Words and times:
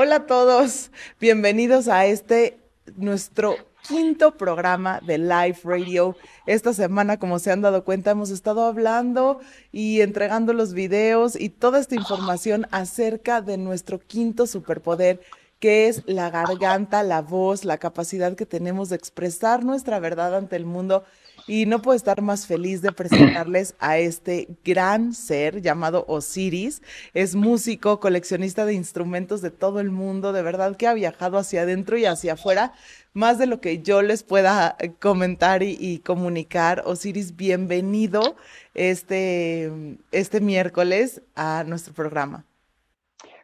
Hola 0.00 0.14
a 0.14 0.26
todos, 0.26 0.92
bienvenidos 1.18 1.88
a 1.88 2.06
este 2.06 2.60
nuestro 2.94 3.56
quinto 3.88 4.36
programa 4.36 5.00
de 5.04 5.18
Live 5.18 5.58
Radio. 5.64 6.16
Esta 6.46 6.72
semana, 6.72 7.18
como 7.18 7.40
se 7.40 7.50
han 7.50 7.62
dado 7.62 7.82
cuenta, 7.82 8.12
hemos 8.12 8.30
estado 8.30 8.64
hablando 8.64 9.40
y 9.72 10.00
entregando 10.00 10.52
los 10.52 10.72
videos 10.72 11.34
y 11.34 11.48
toda 11.48 11.80
esta 11.80 11.96
información 11.96 12.68
acerca 12.70 13.40
de 13.40 13.58
nuestro 13.58 13.98
quinto 13.98 14.46
superpoder, 14.46 15.20
que 15.58 15.88
es 15.88 16.04
la 16.06 16.30
garganta, 16.30 17.02
la 17.02 17.20
voz, 17.20 17.64
la 17.64 17.78
capacidad 17.78 18.36
que 18.36 18.46
tenemos 18.46 18.90
de 18.90 18.94
expresar 18.94 19.64
nuestra 19.64 19.98
verdad 19.98 20.36
ante 20.36 20.54
el 20.54 20.64
mundo 20.64 21.02
y 21.48 21.64
no 21.64 21.80
puedo 21.80 21.96
estar 21.96 22.20
más 22.20 22.46
feliz 22.46 22.82
de 22.82 22.92
presentarles 22.92 23.74
a 23.80 23.96
este 23.96 24.48
gran 24.64 25.14
ser 25.14 25.62
llamado 25.62 26.04
Osiris. 26.06 26.82
Es 27.14 27.34
músico, 27.34 27.98
coleccionista 28.00 28.66
de 28.66 28.74
instrumentos 28.74 29.40
de 29.40 29.50
todo 29.50 29.80
el 29.80 29.90
mundo, 29.90 30.32
de 30.32 30.42
verdad 30.42 30.76
que 30.76 30.86
ha 30.86 30.92
viajado 30.92 31.38
hacia 31.38 31.62
adentro 31.62 31.96
y 31.96 32.04
hacia 32.04 32.34
afuera, 32.34 32.74
más 33.14 33.38
de 33.38 33.46
lo 33.46 33.60
que 33.60 33.82
yo 33.82 34.02
les 34.02 34.22
pueda 34.22 34.76
comentar 35.00 35.62
y, 35.62 36.00
comunicar. 36.04 36.82
Osiris, 36.84 37.34
bienvenido 37.34 38.36
este, 38.74 39.72
este 40.12 40.40
miércoles 40.40 41.22
a 41.34 41.64
nuestro 41.66 41.94
programa. 41.94 42.44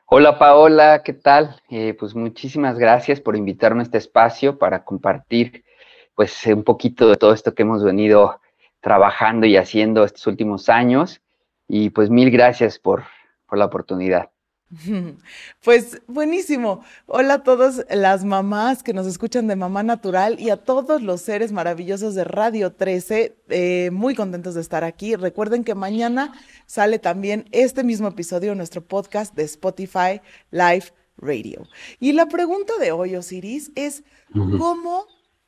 Hola 0.07 0.39
Paola, 0.39 1.03
¿qué 1.03 1.15
tal? 1.15 1.57
Eh, 1.71 1.97
pues 1.99 2.15
muchísimas 2.15 2.79
gracias 2.79 3.21
por 3.21 3.35
invitarme 3.35 3.81
a 3.81 3.85
este 3.85 3.97
espacio 3.97 4.59
para 4.59 4.85
compartir 4.85 5.65
pues 6.15 6.47
un 6.47 6.65
poquito 6.65 7.09
de 7.09 7.17
todo 7.17 7.33
esto 7.33 7.55
que 7.55 7.63
hemos 7.63 7.83
venido 7.83 8.41
trabajando 8.81 9.47
y 9.47 9.57
haciendo 9.57 10.05
estos 10.05 10.27
últimos 10.27 10.69
años. 10.69 11.21
Y 11.69 11.91
pues 11.91 12.11
mil 12.11 12.31
gracias 12.31 12.79
por, 12.79 13.05
por 13.47 13.59
la 13.59 13.67
oportunidad. 13.67 14.31
Pues 15.63 16.03
buenísimo. 16.07 16.85
Hola 17.07 17.35
a 17.35 17.43
todas 17.43 17.87
las 17.91 18.25
mamás 18.25 18.83
que 18.83 18.93
nos 18.93 19.07
escuchan 19.07 19.47
de 19.47 19.57
Mamá 19.57 19.83
Natural 19.83 20.39
y 20.39 20.51
a 20.51 20.57
todos 20.57 21.03
los 21.03 21.23
seres 21.23 21.53
maravillosos 21.53 22.15
de 22.15 22.25
Radio 22.25 22.73
13. 22.73 23.37
Eh, 23.49 23.91
muy 23.93 24.15
contentos 24.15 24.55
de 24.55 24.61
estar 24.61 24.85
aquí. 24.85 25.17
Recuerden 25.17 25.65
que 25.65 25.75
mañana 25.75 26.33
sale 26.67 26.99
también 26.99 27.47
este 27.53 27.85
mismo 27.85 28.09
episodio 28.09 28.53
en 28.53 28.59
nuestro 28.59 28.83
podcast 28.83 29.35
de 29.35 29.45
Spotify 29.45 30.21
Live 30.51 30.93
Radio. 31.17 31.63
Y 32.01 32.13
la 32.13 32.27
pregunta 32.27 32.75
de 32.79 32.93
hoy, 32.93 33.17
Osiris, 33.17 33.73
es 33.75 34.05
¿cómo 34.33 35.07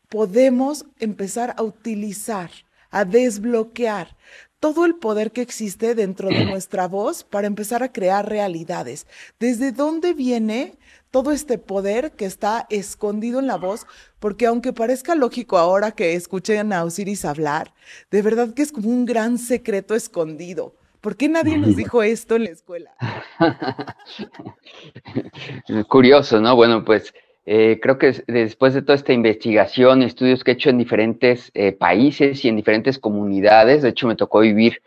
podemos 0.09 0.85
empezar 0.99 1.55
a 1.57 1.63
utilizar, 1.63 2.51
a 2.91 3.05
desbloquear 3.05 4.17
todo 4.61 4.85
el 4.85 4.97
poder 4.97 5.33
que 5.33 5.43
existe 5.43 5.95
dentro 5.95 6.29
de 6.29 6.45
nuestra 6.45 6.89
voz 6.89 7.25
para 7.25 7.47
empezar 7.47 7.83
a 7.83 7.93
crear 7.93 8.29
realidades. 8.29 9.07
¿Desde 9.39 9.73
dónde 9.73 10.15
viene 10.15 10.75
todo 11.11 11.33
este 11.33 11.59
poder 11.59 12.13
que 12.13 12.25
está 12.25 12.67
escondido 12.71 13.41
en 13.41 13.47
la 13.47 13.57
voz? 13.57 13.87
Porque 14.19 14.47
aunque 14.47 14.73
parezca 14.73 15.15
lógico 15.15 15.59
ahora 15.59 15.93
que 15.93 16.15
escuchen 16.15 16.73
a 16.73 16.85
Osiris 16.85 17.25
hablar, 17.25 17.73
de 18.11 18.23
verdad 18.23 18.55
que 18.55 18.63
es 18.63 18.73
como 18.73 18.89
un 18.89 19.05
gran 19.05 19.39
secreto 19.39 19.95
escondido. 19.95 20.75
¿Por 21.01 21.17
qué 21.17 21.29
nadie 21.29 21.57
nos 21.57 21.77
dijo 21.77 22.03
esto 22.03 22.35
en 22.35 22.45
la 22.45 22.51
escuela? 22.51 22.91
Curioso, 25.89 26.41
¿no? 26.41 26.57
Bueno, 26.57 26.85
pues 26.85 27.13
eh, 27.49 27.79
creo 27.81 27.97
que 27.97 28.13
después 28.27 28.75
de 28.75 28.83
toda 28.83 28.97
esta 28.97 29.13
investigación, 29.13 30.03
estudios 30.03 30.43
que 30.43 30.51
he 30.51 30.55
hecho 30.55 30.69
en 30.69 30.79
diferentes 30.79 31.53
eh, 31.55 31.71
países 31.71 32.45
y 32.45 32.49
en 32.49 32.57
diferentes 32.57 32.99
comunidades, 32.99 33.83
de 33.83 33.91
hecho 33.91 34.09
me 34.09 34.17
tocó 34.17 34.41
vivir 34.41 34.83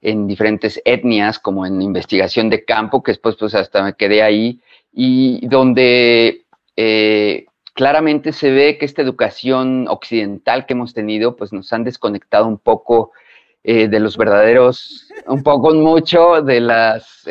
en 0.00 0.28
diferentes 0.28 0.80
etnias, 0.84 1.40
como 1.40 1.66
en 1.66 1.82
investigación 1.82 2.50
de 2.50 2.64
campo, 2.64 3.02
que 3.02 3.10
después 3.10 3.34
pues 3.36 3.56
hasta 3.56 3.82
me 3.82 3.94
quedé 3.94 4.22
ahí, 4.22 4.60
y 4.92 5.44
donde 5.48 6.44
eh, 6.76 7.46
claramente 7.74 8.32
se 8.32 8.52
ve 8.52 8.78
que 8.78 8.84
esta 8.84 9.02
educación 9.02 9.88
occidental 9.88 10.66
que 10.66 10.74
hemos 10.74 10.94
tenido, 10.94 11.34
pues 11.34 11.52
nos 11.52 11.72
han 11.72 11.82
desconectado 11.82 12.46
un 12.46 12.58
poco 12.58 13.10
de 13.64 13.98
los 13.98 14.18
verdaderos, 14.18 15.08
un 15.26 15.42
poco 15.42 15.72
mucho 15.72 16.42
de 16.42 16.60
las, 16.60 17.22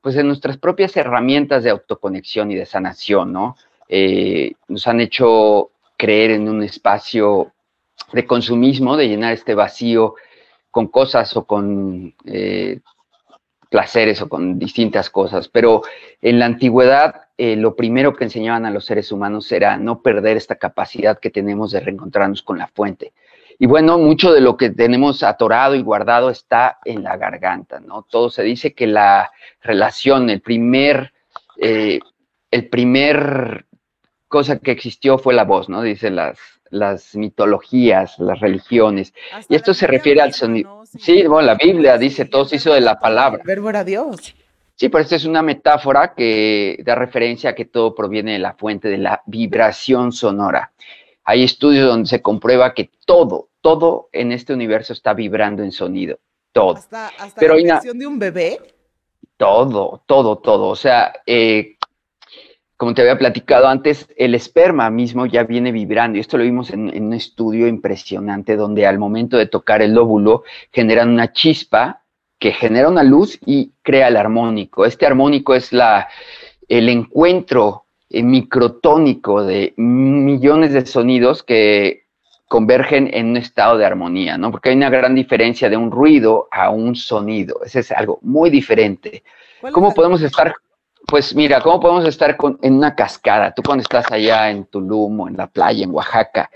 pues 0.00 0.14
de 0.14 0.24
nuestras 0.24 0.56
propias 0.56 0.96
herramientas 0.96 1.62
de 1.62 1.68
autoconexión 1.68 2.50
y 2.50 2.54
de 2.54 2.64
sanación, 2.64 3.30
¿no? 3.30 3.54
Eh, 3.88 4.52
nos 4.68 4.86
han 4.86 5.00
hecho 5.00 5.70
creer 5.96 6.32
en 6.32 6.48
un 6.48 6.62
espacio 6.62 7.52
de 8.12 8.26
consumismo, 8.26 8.96
de 8.96 9.08
llenar 9.08 9.32
este 9.32 9.54
vacío 9.54 10.14
con 10.70 10.88
cosas 10.88 11.36
o 11.36 11.44
con 11.44 12.14
eh, 12.24 12.80
placeres 13.70 14.20
o 14.22 14.28
con 14.28 14.58
distintas 14.58 15.10
cosas. 15.10 15.48
Pero 15.48 15.82
en 16.20 16.38
la 16.38 16.46
antigüedad, 16.46 17.22
eh, 17.36 17.56
lo 17.56 17.76
primero 17.76 18.14
que 18.14 18.24
enseñaban 18.24 18.66
a 18.66 18.70
los 18.70 18.84
seres 18.84 19.12
humanos 19.12 19.50
era 19.52 19.76
no 19.76 20.02
perder 20.02 20.36
esta 20.36 20.56
capacidad 20.56 21.18
que 21.18 21.30
tenemos 21.30 21.72
de 21.72 21.80
reencontrarnos 21.80 22.42
con 22.42 22.58
la 22.58 22.68
fuente. 22.68 23.12
Y 23.58 23.66
bueno, 23.66 23.98
mucho 23.98 24.32
de 24.32 24.40
lo 24.40 24.56
que 24.56 24.70
tenemos 24.70 25.22
atorado 25.22 25.76
y 25.76 25.82
guardado 25.82 26.28
está 26.28 26.78
en 26.84 27.04
la 27.04 27.16
garganta, 27.16 27.78
¿no? 27.78 28.02
Todo 28.02 28.28
se 28.28 28.42
dice 28.42 28.74
que 28.74 28.88
la 28.88 29.30
relación, 29.62 30.28
el 30.28 30.40
primer, 30.40 31.12
el 31.56 32.68
primer 32.68 33.64
cosa 34.34 34.58
que 34.58 34.72
existió 34.72 35.16
fue 35.16 35.32
la 35.32 35.44
voz, 35.44 35.68
¿no? 35.68 35.80
Dice 35.80 36.10
las, 36.10 36.36
las 36.68 37.14
mitologías, 37.14 38.18
las 38.18 38.40
religiones. 38.40 39.14
y 39.48 39.54
esto 39.54 39.72
se 39.72 39.86
refiere 39.86 40.20
al 40.20 40.32
sonido. 40.32 40.82
Sí, 40.98 41.24
bueno, 41.28 41.46
la 41.46 41.54
Biblia 41.54 41.96
dice, 41.96 42.24
todo 42.24 42.44
se 42.44 42.56
hizo 42.56 42.74
de 42.74 42.80
la 42.80 42.98
palabra. 42.98 43.40
El 43.40 43.46
verbo 43.46 43.70
era 43.70 43.84
Dios. 43.84 44.34
Sí, 44.74 44.88
pero 44.88 45.02
esta 45.04 45.14
es 45.14 45.24
una 45.24 45.40
metáfora 45.40 46.14
que 46.16 46.82
da 46.84 46.96
referencia 46.96 47.50
a 47.50 47.54
que 47.54 47.64
todo 47.64 47.94
proviene 47.94 48.32
de 48.32 48.40
la 48.40 48.54
fuente 48.54 48.88
de 48.88 48.98
la 48.98 49.22
vibración 49.26 50.10
sonora. 50.10 50.72
Hay 51.22 51.44
estudios 51.44 51.86
donde 51.86 52.08
se 52.08 52.20
comprueba 52.20 52.74
que 52.74 52.90
todo, 53.06 53.50
todo 53.60 54.08
en 54.10 54.32
este 54.32 54.52
universo 54.52 54.92
está 54.92 55.14
vibrando 55.14 55.62
en 55.62 55.70
sonido. 55.70 56.18
Todo. 56.50 56.74
Hasta, 56.74 57.06
hasta 57.06 57.46
la 57.46 57.54
vibración 57.54 57.98
de 58.00 58.06
un 58.08 58.18
bebé. 58.18 58.58
Todo, 59.36 60.02
todo, 60.06 60.38
todo. 60.38 60.68
O 60.68 60.76
sea, 60.76 61.12
eh, 61.24 61.73
como 62.76 62.94
te 62.94 63.02
había 63.02 63.18
platicado 63.18 63.68
antes, 63.68 64.08
el 64.16 64.34
esperma 64.34 64.90
mismo 64.90 65.26
ya 65.26 65.44
viene 65.44 65.70
vibrando. 65.70 66.18
Y 66.18 66.20
esto 66.20 66.38
lo 66.38 66.44
vimos 66.44 66.70
en, 66.70 66.90
un 66.90 67.12
estudio 67.12 67.68
impresionante 67.68 68.56
donde 68.56 68.86
al 68.86 68.98
momento 68.98 69.36
de 69.36 69.46
tocar 69.46 69.80
el 69.80 69.96
óvulo 69.96 70.42
generan 70.72 71.10
una 71.10 71.32
chispa 71.32 72.02
que 72.38 72.52
genera 72.52 72.88
una 72.88 73.04
luz 73.04 73.38
y 73.46 73.70
crea 73.82 74.08
el 74.08 74.16
armónico. 74.16 74.84
Este 74.84 75.06
armónico 75.06 75.54
es 75.54 75.72
la, 75.72 76.08
el 76.68 76.88
encuentro 76.88 77.84
eh, 78.10 78.22
microtónico 78.22 79.44
de 79.44 79.72
millones 79.76 80.72
de 80.72 80.84
sonidos 80.84 81.42
que 81.42 82.04
convergen 82.48 83.08
en 83.12 83.30
un 83.30 83.36
estado 83.36 83.78
de 83.78 83.86
armonía, 83.86 84.36
¿no? 84.36 84.50
Porque 84.50 84.70
hay 84.70 84.76
una 84.76 84.90
gran 84.90 85.14
diferencia 85.14 85.70
de 85.70 85.76
un 85.76 85.90
ruido 85.90 86.48
a 86.50 86.70
un 86.70 86.94
sonido. 86.96 87.60
Ese 87.64 87.80
es 87.80 87.92
algo 87.92 88.18
muy 88.22 88.50
diferente. 88.50 89.22
¿Cómo 89.72 89.94
podemos 89.94 90.20
estar 90.20 90.54
pues 91.06 91.34
mira, 91.34 91.60
¿cómo 91.60 91.80
podemos 91.80 92.06
estar 92.06 92.36
en 92.62 92.74
una 92.74 92.94
cascada? 92.94 93.52
Tú 93.52 93.62
cuando 93.62 93.82
estás 93.82 94.10
allá 94.10 94.50
en 94.50 94.64
Tulum 94.66 95.20
o 95.20 95.28
en 95.28 95.36
la 95.36 95.46
playa, 95.46 95.84
en 95.84 95.90
Oaxaca, 95.90 96.50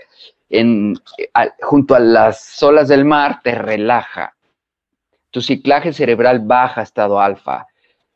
junto 1.61 1.95
a 1.95 1.99
las 1.99 2.61
olas 2.63 2.87
del 2.87 3.05
mar, 3.05 3.41
te 3.43 3.53
relaja. 3.53 4.33
Tu 5.31 5.41
ciclaje 5.41 5.93
cerebral 5.93 6.39
baja 6.39 6.81
a 6.81 6.83
estado 6.83 7.19
alfa, 7.19 7.67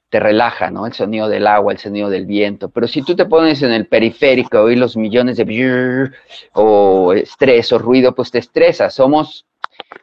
te 0.10 0.20
relaja, 0.20 0.72
¿no? 0.72 0.88
El 0.88 0.94
sonido 0.94 1.30
del 1.30 1.46
agua, 1.46 1.74
el 1.74 1.80
sonido 1.80 2.10
del 2.10 2.26
viento. 2.26 2.70
Pero 2.70 2.88
si 2.88 3.04
tú 3.04 3.16
te 3.16 3.26
pones 3.26 3.62
en 3.62 3.72
el 3.72 3.88
periférico, 3.88 4.62
oír 4.62 4.78
los 4.78 4.98
millones 4.98 5.38
de 5.38 6.12
o 6.54 7.14
estrés 7.14 7.72
o 7.72 7.78
ruido, 7.78 8.16
pues 8.16 8.32
te 8.32 8.40
estresas. 8.40 8.96
Somos 8.96 9.46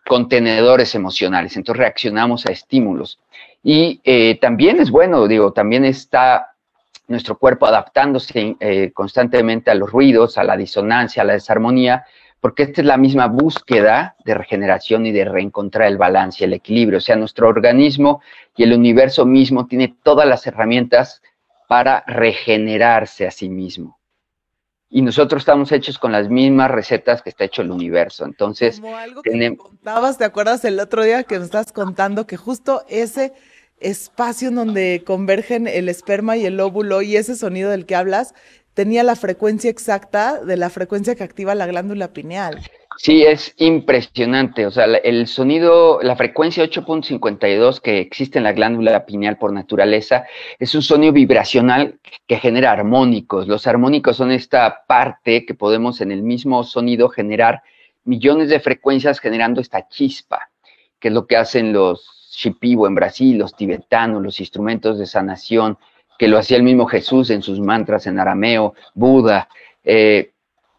contenedores 0.07 0.95
emocionales, 0.95 1.57
entonces 1.57 1.81
reaccionamos 1.81 2.47
a 2.47 2.53
estímulos. 2.53 3.19
Y 3.63 4.01
eh, 4.05 4.39
también 4.41 4.81
es 4.81 4.91
bueno, 4.91 5.27
digo, 5.29 5.53
también 5.53 5.85
está 5.85 6.51
nuestro 7.09 7.37
cuerpo 7.37 7.67
adaptándose 7.67 8.57
eh, 8.61 8.93
constantemente 8.93 9.71
a 9.71 9.75
los 9.75 9.91
ruidos, 9.91 10.39
a 10.39 10.45
la 10.45 10.57
disonancia, 10.57 11.23
a 11.23 11.27
la 11.27 11.33
desarmonía, 11.35 12.07
porque 12.41 12.63
esta 12.63 12.81
es 12.81 12.87
la 12.87 12.97
misma 12.97 13.27
búsqueda 13.27 14.17
de 14.25 14.35
regeneración 14.35 15.05
y 15.05 15.13
de 15.13 15.27
reencontrar 15.27 15.89
el 15.89 15.99
balance, 15.99 16.45
el 16.45 16.55
equilibrio. 16.55 16.99
O 16.99 17.03
sea, 17.03 17.17
nuestro 17.17 17.49
organismo 17.49 18.23
y 18.57 18.63
el 18.63 18.73
universo 18.73 19.27
mismo 19.27 19.67
tiene 19.67 19.95
todas 20.03 20.27
las 20.27 20.47
herramientas 20.47 21.21
para 21.69 22.03
regenerarse 22.07 23.27
a 23.27 23.31
sí 23.31 23.51
mismo. 23.51 23.99
Y 24.89 25.03
nosotros 25.03 25.43
estamos 25.43 25.71
hechos 25.71 25.99
con 25.99 26.11
las 26.11 26.29
mismas 26.29 26.71
recetas 26.71 27.23
que 27.23 27.31
está 27.31 27.45
hecho 27.45 27.63
el 27.63 27.71
universo. 27.71 28.25
Entonces, 28.25 28.81
Como 28.81 28.97
algo 28.97 29.23
que 29.23 29.57
contabas, 29.57 30.19
¿te 30.19 30.25
acuerdas 30.25 30.65
el 30.65 30.81
otro 30.81 31.05
día 31.05 31.23
que 31.23 31.37
nos 31.37 31.45
estás 31.45 31.71
contando 31.73 32.27
que 32.27 32.37
justo 32.37 32.85
ese 32.89 33.33
espacio 33.81 34.49
en 34.49 34.57
donde 34.57 35.03
convergen 35.05 35.67
el 35.67 35.89
esperma 35.89 36.37
y 36.37 36.47
el 36.47 36.61
óvulo 36.61 37.03
y 37.03 37.17
ese 37.17 37.37
sonido 37.37 37.71
del 37.71 37.87
que 37.87 37.97
hablas 37.97 38.35
tenía 38.75 39.03
la 39.03 39.17
frecuencia 39.17 39.71
exacta 39.71 40.43
de 40.43 40.57
la 40.57 40.71
frecuencia 40.71 41.15
que 41.15 41.25
activa 41.25 41.55
la 41.55 41.67
glándula 41.67 42.13
pineal. 42.13 42.61
Sí, 42.97 43.25
es 43.25 43.55
impresionante. 43.57 44.67
O 44.67 44.71
sea, 44.71 44.85
el 44.85 45.27
sonido, 45.27 46.01
la 46.03 46.17
frecuencia 46.17 46.65
8.52 46.65 47.81
que 47.81 47.99
existe 47.99 48.39
en 48.39 48.45
la 48.45 48.53
glándula 48.53 49.07
pineal 49.07 49.39
por 49.39 49.53
naturaleza, 49.53 50.25
es 50.59 50.75
un 50.75 50.83
sonido 50.83 51.13
vibracional 51.13 51.99
que 52.27 52.39
genera 52.39 52.73
armónicos. 52.73 53.49
Los 53.49 53.67
armónicos 53.67 54.17
son 54.17 54.31
esta 54.31 54.85
parte 54.87 55.47
que 55.47 55.55
podemos 55.55 56.01
en 56.01 56.13
el 56.13 56.23
mismo 56.23 56.63
sonido 56.63 57.09
generar 57.09 57.63
millones 58.05 58.51
de 58.51 58.61
frecuencias 58.61 59.19
generando 59.19 59.61
esta 59.61 59.89
chispa, 59.89 60.51
que 60.99 61.09
es 61.09 61.15
lo 61.15 61.27
que 61.27 61.37
hacen 61.37 61.73
los 61.73 62.20
Shipibo 62.31 62.87
en 62.87 62.95
Brasil, 62.95 63.39
los 63.39 63.55
tibetanos, 63.55 64.23
los 64.23 64.41
instrumentos 64.41 64.99
de 64.99 65.07
sanación, 65.07 65.79
que 66.19 66.29
lo 66.29 66.39
hacía 66.39 66.57
el 66.57 66.63
mismo 66.63 66.87
Jesús 66.87 67.31
en 67.31 67.43
sus 67.43 67.61
mantras 67.61 68.07
en 68.07 68.19
arameo, 68.19 68.75
Buda. 68.95 69.49
Eh, 69.85 70.33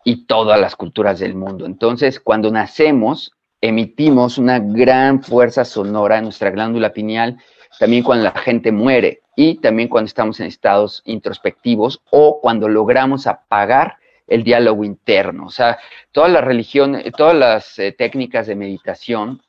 y 0.04 0.26
todas 0.26 0.60
las 0.60 0.76
culturas 0.76 1.20
del 1.20 1.36
mundo. 1.36 1.66
Entonces, 1.66 2.20
cuando 2.20 2.52
nacemos, 2.52 3.34
emitimos 3.62 4.38
una 4.38 4.60
gran 4.60 5.22
fuerza 5.22 5.66
sonora 5.66 6.18
en 6.18 6.26
nuestra 6.26 6.50
glándula 6.50 6.92
pineal, 6.94 7.38
también 7.80 8.04
cuando 8.04 8.26
la 8.26 8.32
gente 8.32 8.72
muere 8.72 9.22
y 9.36 9.56
también 9.56 9.88
cuando 9.88 10.08
estamos 10.08 10.40
en 10.40 10.48
estados 10.48 11.02
introspectivos 11.06 12.02
o 12.12 12.40
cuando 12.42 12.68
logramos 12.68 13.28
apagar 13.28 13.98
el 14.28 14.44
diálogo 14.44 14.84
interno. 14.84 15.46
O 15.46 15.52
sea, 15.52 15.78
todas 16.12 16.32
las 16.32 16.44
religiones, 16.44 17.12
todas 17.16 17.36
las 17.36 17.78
eh, 17.80 17.92
técnicas 17.92 18.48
de 18.48 18.56
meditación 18.56 19.42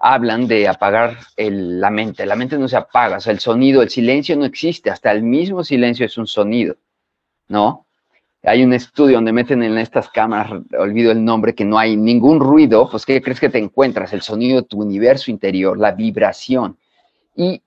hablan 0.00 0.48
de 0.48 0.66
apagar 0.66 1.18
la 1.36 1.90
mente. 1.90 2.26
La 2.26 2.34
mente 2.34 2.58
no 2.58 2.66
se 2.66 2.76
apaga, 2.76 3.18
o 3.18 3.20
sea, 3.20 3.32
el 3.32 3.40
sonido, 3.40 3.82
el 3.82 3.90
silencio 3.90 4.36
no 4.36 4.44
existe, 4.44 4.90
hasta 4.90 5.12
el 5.12 5.22
mismo 5.22 5.62
silencio 5.62 6.06
es 6.06 6.18
un 6.18 6.26
sonido, 6.26 6.76
¿no? 7.48 7.86
hay 8.42 8.64
un 8.64 8.72
estudio 8.72 9.16
donde 9.16 9.32
meten 9.32 9.62
en 9.62 9.76
estas 9.76 10.08
cámaras, 10.08 10.62
olvido 10.78 11.12
el 11.12 11.22
nombre, 11.22 11.54
que 11.54 11.64
no 11.64 11.78
hay 11.78 11.96
ningún 11.96 12.40
ruido, 12.40 12.88
pues 12.90 13.04
¿qué 13.04 13.20
crees 13.20 13.38
que 13.38 13.50
te 13.50 13.58
encuentras? 13.58 14.12
El 14.12 14.22
sonido 14.22 14.62
de 14.62 14.66
tu 14.66 14.80
universo 14.80 15.30
interior, 15.30 15.78
la 15.78 15.92
vibración. 15.92 16.78
Y 17.36 17.60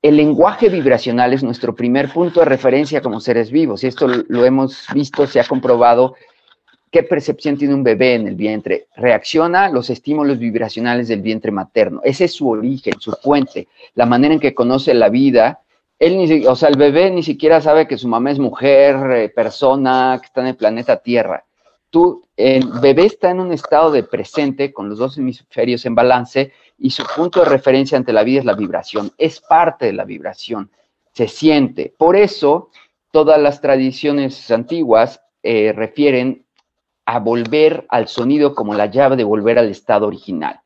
el 0.00 0.16
lenguaje 0.16 0.70
vibracional 0.70 1.34
es 1.34 1.42
nuestro 1.42 1.74
primer 1.74 2.10
punto 2.10 2.40
de 2.40 2.46
referencia 2.46 3.02
como 3.02 3.20
seres 3.20 3.50
vivos, 3.50 3.84
y 3.84 3.88
esto 3.88 4.08
lo 4.08 4.44
hemos 4.44 4.86
visto, 4.94 5.26
se 5.26 5.40
ha 5.40 5.44
comprobado 5.44 6.14
qué 6.90 7.02
percepción 7.02 7.56
tiene 7.56 7.74
un 7.74 7.82
bebé 7.82 8.14
en 8.14 8.26
el 8.26 8.34
vientre. 8.34 8.86
Reacciona 8.96 9.66
a 9.66 9.70
los 9.70 9.90
estímulos 9.90 10.38
vibracionales 10.38 11.08
del 11.08 11.22
vientre 11.22 11.50
materno. 11.50 12.00
Ese 12.04 12.24
es 12.24 12.32
su 12.32 12.48
origen, 12.48 12.94
su 13.00 13.12
fuente, 13.12 13.68
la 13.94 14.06
manera 14.06 14.34
en 14.34 14.40
que 14.40 14.54
conoce 14.54 14.94
la 14.94 15.08
vida 15.08 15.60
él 15.98 16.18
ni, 16.18 16.46
o 16.46 16.54
sea, 16.54 16.68
el 16.68 16.76
bebé 16.76 17.10
ni 17.10 17.22
siquiera 17.22 17.60
sabe 17.60 17.88
que 17.88 17.96
su 17.96 18.06
mamá 18.06 18.30
es 18.30 18.38
mujer, 18.38 19.10
eh, 19.12 19.28
persona, 19.30 20.18
que 20.20 20.26
está 20.26 20.42
en 20.42 20.48
el 20.48 20.56
planeta 20.56 20.98
Tierra. 20.98 21.44
Tú, 21.88 22.22
el 22.36 22.68
bebé 22.82 23.06
está 23.06 23.30
en 23.30 23.40
un 23.40 23.52
estado 23.52 23.90
de 23.90 24.02
presente 24.02 24.72
con 24.72 24.90
los 24.90 24.98
dos 24.98 25.16
hemisferios 25.16 25.86
en 25.86 25.94
balance 25.94 26.52
y 26.78 26.90
su 26.90 27.04
punto 27.16 27.40
de 27.40 27.46
referencia 27.46 27.96
ante 27.96 28.12
la 28.12 28.24
vida 28.24 28.40
es 28.40 28.44
la 28.44 28.54
vibración, 28.54 29.12
es 29.16 29.40
parte 29.40 29.86
de 29.86 29.94
la 29.94 30.04
vibración, 30.04 30.70
se 31.14 31.28
siente. 31.28 31.94
Por 31.96 32.16
eso, 32.16 32.70
todas 33.10 33.40
las 33.40 33.62
tradiciones 33.62 34.50
antiguas 34.50 35.22
eh, 35.42 35.72
refieren 35.74 36.44
a 37.06 37.20
volver 37.20 37.86
al 37.88 38.08
sonido 38.08 38.54
como 38.54 38.74
la 38.74 38.86
llave 38.86 39.16
de 39.16 39.24
volver 39.24 39.58
al 39.58 39.70
estado 39.70 40.06
original. 40.06 40.60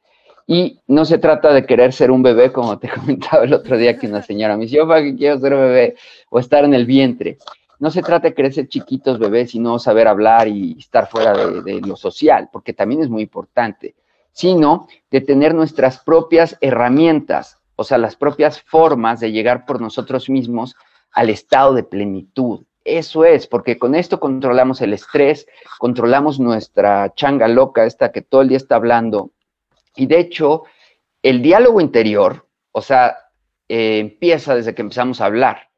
Y 0.47 0.81
no 0.89 1.05
se 1.05 1.19
trata 1.19 1.53
de 1.53 1.65
querer 1.65 1.93
ser 1.93 2.11
un 2.11 2.23
bebé, 2.23 2.51
como 2.51 2.79
te 2.79 2.89
comentaba 2.95 3.45
el 3.45 3.55
otro 3.55 3.77
día 3.77 3.97
que 3.97 4.09
una 4.09 4.23
señora 4.23 4.57
me 4.57 4.65
decía, 4.65 4.81
yo 4.81 4.89
para 4.89 5.03
qué 5.03 5.15
quiero 5.15 5.39
ser 5.39 5.55
bebé 5.55 5.95
o 6.31 6.41
estar 6.41 6.65
en 6.65 6.75
el 6.75 6.87
vientre. 6.87 7.39
No 7.79 7.91
se 7.91 8.03
trata 8.03 8.29
de 8.29 8.35
querer 8.35 8.53
ser 8.53 8.69
chiquitos 8.69 9.19
bebés 9.19 9.55
y 9.55 9.59
no 9.59 9.79
saber 9.79 10.09
hablar 10.09 10.49
y 10.49 10.77
estar 10.79 11.09
fuera 11.09 11.33
de, 11.35 11.63
de 11.63 11.81
lo 11.81 11.97
social, 11.97 12.49
porque 12.53 12.73
también 12.73 13.03
es 13.03 13.09
muy 13.09 13.23
importante, 13.23 13.95
sino 14.33 14.89
de 15.11 15.21
tener 15.21 15.55
nuestras 15.55 15.99
propias 15.99 16.57
herramientas, 16.61 17.59
o 17.77 17.85
sea, 17.85 17.99
las 17.99 18.17
propias 18.17 18.61
formas 18.61 19.21
de 19.21 19.33
llegar 19.33 19.65
por 19.67 19.81
nosotros 19.81 20.29
mismos 20.29 20.75
al 21.13 21.31
estado 21.31 21.75
de 21.75 21.85
plenitud. 21.85 22.65
Eso 22.85 23.25
es, 23.25 23.47
porque 23.47 23.79
con 23.79 23.95
esto 23.95 24.21
controlamos 24.21 24.81
el 24.81 24.95
estrés, 24.95 25.47
controlamos 25.79 26.41
nuestra 26.41 27.13
changa 27.15 27.47
loca, 27.47 27.85
esta 27.85 28.11
que 28.11 28.23
todo 28.23 28.43
el 28.43 28.49
día 28.49 28.57
está 28.57 28.77
hablando 28.77 29.33
y 29.97 30.07
de 30.07 30.19
hecho, 30.19 30.65
el 31.23 31.43
diálogo 31.43 31.81
interior, 31.81 32.47
o 32.73 32.83
sea, 32.83 33.17
eh, 33.69 33.99
empieza 33.99 34.55
desde 34.55 34.75
que 34.75 34.83
empezamos 34.83 35.21
a 35.21 35.27
hablar 35.27 35.69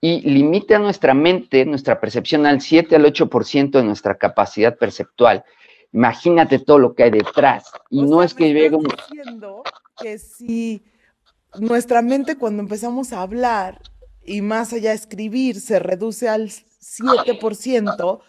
y 0.00 0.20
limita 0.20 0.78
nuestra 0.78 1.14
mente, 1.14 1.64
nuestra 1.64 2.00
percepción 2.00 2.46
al 2.46 2.60
7 2.60 2.96
al 2.96 3.04
8% 3.06 3.70
de 3.70 3.82
nuestra 3.82 4.16
capacidad 4.16 4.76
perceptual. 4.76 5.44
Imagínate 5.92 6.58
todo 6.58 6.78
lo 6.78 6.94
que 6.94 7.04
hay 7.04 7.10
detrás. 7.10 7.72
Y 7.90 8.02
no 8.02 8.22
es 8.22 8.34
que 8.34 8.52
llegue 8.52 8.76
un... 8.76 8.84
diciendo 8.84 9.62
que 9.98 10.18
si 10.18 10.84
nuestra 11.58 12.02
mente 12.02 12.36
cuando 12.36 12.62
empezamos 12.62 13.12
a 13.12 13.22
hablar 13.22 13.80
y 14.26 14.42
más 14.42 14.72
allá 14.72 14.92
escribir 14.92 15.60
se 15.60 15.78
reduce 15.78 16.28
al 16.28 16.50
7%, 16.50 18.20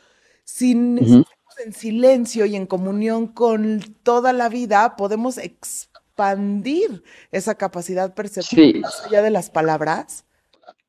sin 0.43 1.25
en 1.65 1.73
silencio 1.73 2.45
y 2.45 2.55
en 2.55 2.65
comunión 2.65 3.27
con 3.27 3.81
toda 4.03 4.33
la 4.33 4.49
vida, 4.49 4.95
podemos 4.95 5.37
expandir 5.37 7.03
esa 7.31 7.55
capacidad 7.55 8.13
perceptiva 8.13 8.81
más 8.81 9.05
allá 9.05 9.21
de 9.21 9.31
las 9.31 9.49
palabras. 9.49 10.23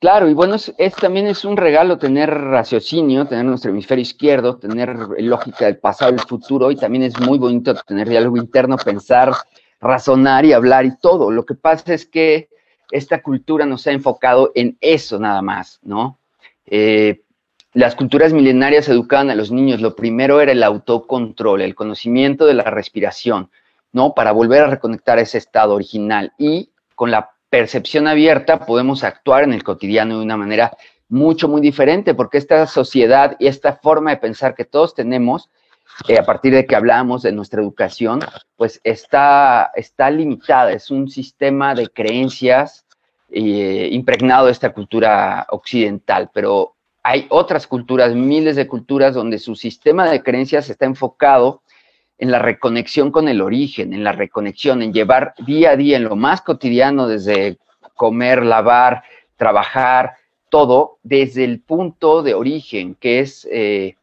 Claro, 0.01 0.29
y 0.29 0.35
bueno, 0.35 0.55
es, 0.55 0.95
también 0.95 1.27
es 1.27 1.45
un 1.45 1.57
regalo 1.57 1.99
tener 1.99 2.31
raciocinio, 2.31 3.27
tener 3.27 3.45
nuestro 3.45 3.73
hemisferio 3.73 4.03
izquierdo, 4.03 4.57
tener 4.57 4.97
lógica 5.19 5.65
del 5.65 5.79
pasado 5.79 6.13
y 6.13 6.15
el 6.15 6.21
futuro, 6.21 6.71
y 6.71 6.77
también 6.77 7.03
es 7.03 7.19
muy 7.19 7.39
bonito 7.39 7.75
tener 7.75 8.09
diálogo 8.09 8.37
interno, 8.37 8.77
pensar, 8.77 9.33
razonar 9.81 10.45
y 10.45 10.53
hablar 10.53 10.87
y 10.87 10.97
todo. 10.99 11.33
Lo 11.33 11.45
que 11.45 11.55
pasa 11.55 11.95
es 11.95 12.07
que 12.07 12.49
esta 12.91 13.23
cultura 13.23 13.67
nos 13.67 13.87
ha 13.87 13.93
enfocado 13.93 14.53
en 14.55 14.77
eso 14.81 15.19
nada 15.19 15.43
más, 15.43 15.79
¿no? 15.83 16.19
Eh, 16.67 17.23
las 17.75 17.95
culturas 17.95 18.33
milenarias 18.33 18.89
educaban 18.89 19.31
a 19.31 19.35
los 19.35 19.51
niños, 19.51 19.81
lo 19.81 19.95
primero 19.95 20.41
era 20.41 20.53
el 20.53 20.63
autocontrol, 20.63 21.61
el 21.61 21.75
conocimiento 21.75 22.47
de 22.47 22.55
la 22.55 22.65
respiración, 22.65 23.51
¿no? 23.93 24.15
Para 24.15 24.33
volver 24.33 24.63
a 24.63 24.69
reconectar 24.69 25.19
ese 25.19 25.39
estado 25.39 25.75
original. 25.75 26.33
Y 26.39 26.71
con 26.95 27.11
la 27.11 27.31
percepción 27.51 28.09
abierta 28.09 28.67
podemos 28.67 29.05
actuar 29.05 29.45
en 29.45 29.53
el 29.53 29.63
cotidiano 29.63 30.19
de 30.19 30.25
una 30.25 30.37
manera 30.37 30.77
mucho, 31.09 31.49
muy 31.49 31.61
diferente, 31.61 32.15
porque 32.15 32.39
esta 32.39 32.67
sociedad 32.67 33.37
y 33.39 33.47
esta 33.47 33.75
forma 33.77 34.11
de 34.11 34.17
pensar 34.19 34.55
que 34.55 34.65
todos 34.65 34.95
tenemos, 34.95 35.51
eh, 36.07 36.19
a 36.19 36.25
partir 36.25 36.55
de 36.55 36.65
que 36.65 36.77
hablamos 36.77 37.23
de 37.23 37.33
nuestra 37.33 37.61
educación, 37.61 38.21
pues 38.57 38.81
está, 38.85 39.73
está 39.75 40.11
limitada, 40.11 40.71
es 40.73 40.91
un 40.91 41.09
sistema 41.09 41.75
de 41.75 41.89
creencias 41.89 42.87
eh, 43.31 43.89
impregnado 43.91 44.47
de 44.47 44.53
esta 44.53 44.73
cultura 44.73 45.47
occidental, 45.51 46.31
pero 46.33 46.77
hay 47.03 47.27
otras 47.31 47.67
culturas, 47.67 48.15
miles 48.15 48.57
de 48.57 48.67
culturas 48.67 49.15
donde 49.15 49.39
su 49.39 49.57
sistema 49.57 50.09
de 50.09 50.23
creencias 50.23 50.71
está 50.71 50.87
enfocado 50.87 51.63
en 52.19 52.31
la 52.31 52.39
reconexión 52.39 53.11
con 53.11 53.29
el 53.29 53.41
origen, 53.41 53.93
en 53.93 54.05
la 54.05 54.13
reconexión, 54.13 54.83
en 54.83 54.93
llevar 54.93 55.35
día 55.47 55.71
a 55.71 55.77
día 55.77 55.97
en 55.97 56.05
lo 56.05 56.17
más 56.17 56.43
cotidiano, 56.43 57.07
desde 57.07 57.59
comer, 57.95 58.45
lavar, 58.45 59.03
trabajar, 59.37 60.17
todo 60.49 60.99
desde 61.03 61.45
el 61.45 61.61
punto 61.61 62.23
de 62.23 62.35
origen, 62.35 62.95
que 62.95 63.21
es 63.21 63.47
eh, 63.51 63.97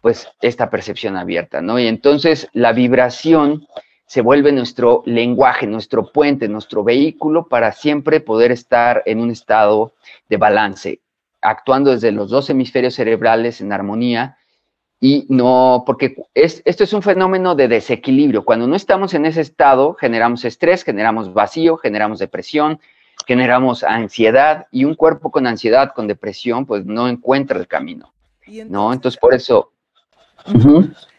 pues 0.00 0.28
esta 0.40 0.70
percepción 0.70 1.16
abierta, 1.16 1.60
¿no? 1.60 1.78
Y 1.78 1.86
entonces 1.86 2.48
la 2.52 2.72
vibración 2.72 3.66
se 4.06 4.22
vuelve 4.22 4.52
nuestro 4.52 5.02
lenguaje, 5.04 5.66
nuestro 5.66 6.12
puente, 6.12 6.48
nuestro 6.48 6.82
vehículo 6.82 7.46
para 7.48 7.72
siempre 7.72 8.20
poder 8.20 8.52
estar 8.52 9.02
en 9.04 9.20
un 9.20 9.30
estado 9.30 9.92
de 10.28 10.36
balance 10.38 11.00
actuando 11.40 11.90
desde 11.90 12.10
los 12.10 12.30
dos 12.30 12.50
hemisferios 12.50 12.94
cerebrales 12.94 13.60
en 13.60 13.72
armonía 13.72 14.38
y 15.00 15.26
no, 15.28 15.84
porque 15.86 16.16
es, 16.34 16.60
esto 16.64 16.82
es 16.82 16.92
un 16.92 17.02
fenómeno 17.02 17.54
de 17.54 17.68
desequilibrio. 17.68 18.44
Cuando 18.44 18.66
no 18.66 18.74
estamos 18.74 19.14
en 19.14 19.26
ese 19.26 19.42
estado, 19.42 19.94
generamos 19.94 20.44
estrés, 20.44 20.82
generamos 20.82 21.32
vacío, 21.32 21.76
generamos 21.76 22.18
depresión, 22.18 22.80
generamos 23.26 23.84
ansiedad 23.84 24.66
y 24.72 24.84
un 24.84 24.96
cuerpo 24.96 25.30
con 25.30 25.46
ansiedad, 25.46 25.92
con 25.94 26.08
depresión, 26.08 26.66
pues 26.66 26.84
no 26.84 27.08
encuentra 27.08 27.58
el 27.58 27.68
camino. 27.68 28.12
¿No? 28.68 28.92
Entonces, 28.92 29.20
por 29.20 29.34
eso... 29.34 29.72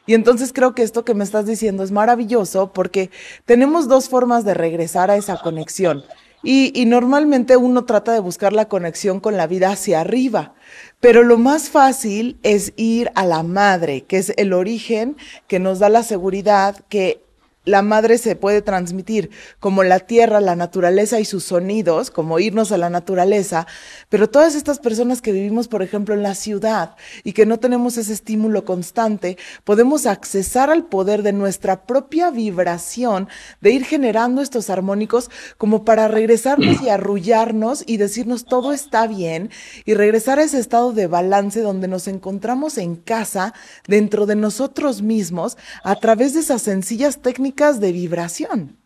Y 0.05 0.15
entonces 0.15 0.53
creo 0.53 0.73
que 0.73 0.81
esto 0.81 1.05
que 1.05 1.13
me 1.13 1.23
estás 1.23 1.45
diciendo 1.45 1.83
es 1.83 1.91
maravilloso 1.91 2.73
porque 2.73 3.11
tenemos 3.45 3.87
dos 3.87 4.09
formas 4.09 4.43
de 4.43 4.55
regresar 4.55 5.11
a 5.11 5.17
esa 5.17 5.39
conexión. 5.41 6.03
Y, 6.41 6.85
normalmente 6.85 7.57
uno 7.57 7.83
trata 7.83 8.13
de 8.13 8.19
buscar 8.19 8.53
la 8.53 8.69
conexión 8.69 9.19
con 9.19 9.35
la 9.35 9.45
vida 9.45 9.71
hacia 9.71 9.99
arriba, 9.99 10.53
pero 11.01 11.23
lo 11.23 11.37
más 11.37 11.69
fácil 11.69 12.39
es 12.43 12.71
ir 12.77 13.11
a 13.15 13.25
la 13.25 13.43
madre, 13.43 14.05
que 14.05 14.17
es 14.17 14.33
el 14.37 14.53
origen 14.53 15.17
que 15.47 15.59
nos 15.59 15.79
da 15.79 15.89
la 15.89 16.01
seguridad, 16.01 16.77
que 16.87 17.21
la 17.65 17.81
madre 17.81 18.17
se 18.17 18.37
puede 18.37 18.61
transmitir 18.61 19.29
como 19.59 19.83
la 19.83 19.99
tierra, 19.99 20.39
la 20.39 20.55
naturaleza 20.55 21.19
y 21.19 21.25
sus 21.25 21.43
sonidos, 21.43 22.09
como 22.09 22.39
irnos 22.39 22.71
a 22.71 22.77
la 22.77 22.89
naturaleza, 22.89 23.67
pero 24.07 24.29
todas 24.29 24.55
estas 24.55 24.79
personas 24.79 25.21
que 25.21 25.33
vivimos, 25.33 25.67
por 25.67 25.81
ejemplo, 25.81 26.15
en 26.15 26.23
la 26.23 26.35
ciudad 26.35 26.95
y 27.23 27.33
que 27.33 27.45
no 27.45 27.59
tenemos 27.59 27.97
ese 27.97 28.13
estímulo 28.13 28.63
constante, 28.63 29.37
podemos 29.65 30.05
accesar 30.05 30.69
al 30.69 30.85
poder 30.85 31.21
de 31.21 31.33
nuestra 31.33 31.85
propia 31.85 32.31
vibración, 32.31 33.27
de 33.59 33.71
ir 33.71 33.83
generando 33.83 34.41
estos 34.41 34.69
armónicos 34.69 35.29
como 35.57 35.83
para 35.83 36.07
regresarnos 36.07 36.81
y 36.81 36.89
arrullarnos 36.89 37.83
y 37.85 37.97
decirnos 37.97 38.45
todo 38.45 38.71
está 38.71 39.05
bien 39.05 39.49
y 39.83 39.95
regresar 39.95 40.39
a 40.39 40.43
ese 40.43 40.59
estado 40.59 40.93
de 40.93 41.07
balance 41.07 41.61
donde 41.61 41.89
nos 41.89 42.07
encontramos 42.07 42.77
en 42.77 42.95
casa, 42.95 43.53
dentro 43.85 44.25
de 44.25 44.37
nosotros 44.37 45.01
mismos, 45.01 45.57
a 45.83 45.95
través 45.95 46.33
de 46.33 46.39
esas 46.39 46.61
sencillas 46.61 47.21
técnicas 47.21 47.48
de 47.55 47.91
vibración. 47.91 48.77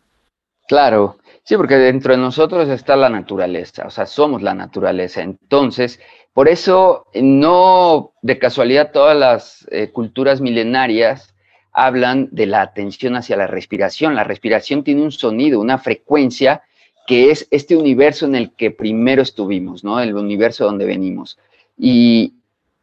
Claro, 0.66 1.18
sí, 1.42 1.56
porque 1.56 1.76
dentro 1.76 2.12
de 2.12 2.18
nosotros 2.18 2.68
está 2.68 2.96
la 2.96 3.10
naturaleza, 3.10 3.86
o 3.86 3.90
sea, 3.90 4.06
somos 4.06 4.42
la 4.42 4.54
naturaleza. 4.54 5.20
Entonces, 5.20 6.00
por 6.32 6.48
eso 6.48 7.06
no 7.14 8.12
de 8.22 8.38
casualidad 8.38 8.90
todas 8.92 9.16
las 9.16 9.66
eh, 9.70 9.90
culturas 9.90 10.40
milenarias 10.40 11.34
hablan 11.72 12.28
de 12.32 12.46
la 12.46 12.62
atención 12.62 13.16
hacia 13.16 13.36
la 13.36 13.46
respiración. 13.46 14.14
La 14.14 14.24
respiración 14.24 14.82
tiene 14.82 15.02
un 15.02 15.12
sonido, 15.12 15.60
una 15.60 15.78
frecuencia 15.78 16.62
que 17.06 17.30
es 17.30 17.46
este 17.50 17.76
universo 17.76 18.24
en 18.24 18.34
el 18.34 18.52
que 18.52 18.70
primero 18.70 19.20
estuvimos, 19.20 19.84
¿no? 19.84 20.00
El 20.00 20.14
universo 20.14 20.64
donde 20.64 20.86
venimos. 20.86 21.38
Y, 21.76 22.34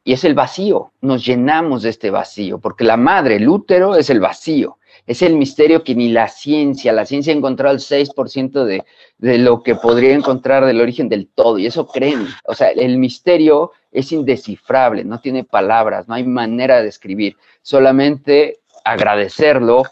y 0.03 0.13
es 0.13 0.23
el 0.23 0.35
vacío, 0.35 0.91
nos 1.01 1.25
llenamos 1.25 1.81
de 1.81 1.89
este 1.89 2.11
vacío, 2.11 2.59
porque 2.59 2.83
la 2.83 2.97
madre, 2.97 3.37
el 3.37 3.49
útero, 3.49 3.95
es 3.95 4.11
el 4.11 4.19
vacío 4.19 4.77
es 5.11 5.21
el 5.21 5.35
misterio 5.35 5.83
que 5.83 5.93
ni 5.93 6.09
la 6.09 6.29
ciencia, 6.29 6.93
la 6.93 7.05
ciencia 7.05 7.33
ha 7.33 7.37
encontrado 7.37 7.75
el 7.75 7.81
6% 7.81 8.63
de, 8.63 8.83
de 9.17 9.37
lo 9.37 9.61
que 9.61 9.75
podría 9.75 10.13
encontrar 10.13 10.65
del 10.65 10.79
origen 10.79 11.09
del 11.09 11.27
todo, 11.27 11.59
y 11.59 11.65
eso 11.65 11.85
creen. 11.87 12.27
O 12.45 12.55
sea, 12.55 12.69
el 12.69 12.97
misterio 12.97 13.73
es 13.91 14.13
indescifrable, 14.13 15.03
no 15.03 15.19
tiene 15.19 15.43
palabras, 15.43 16.07
no 16.07 16.13
hay 16.13 16.23
manera 16.23 16.77
de 16.77 16.85
describir, 16.85 17.35
solamente 17.61 18.59
agradecerlo, 18.85 19.83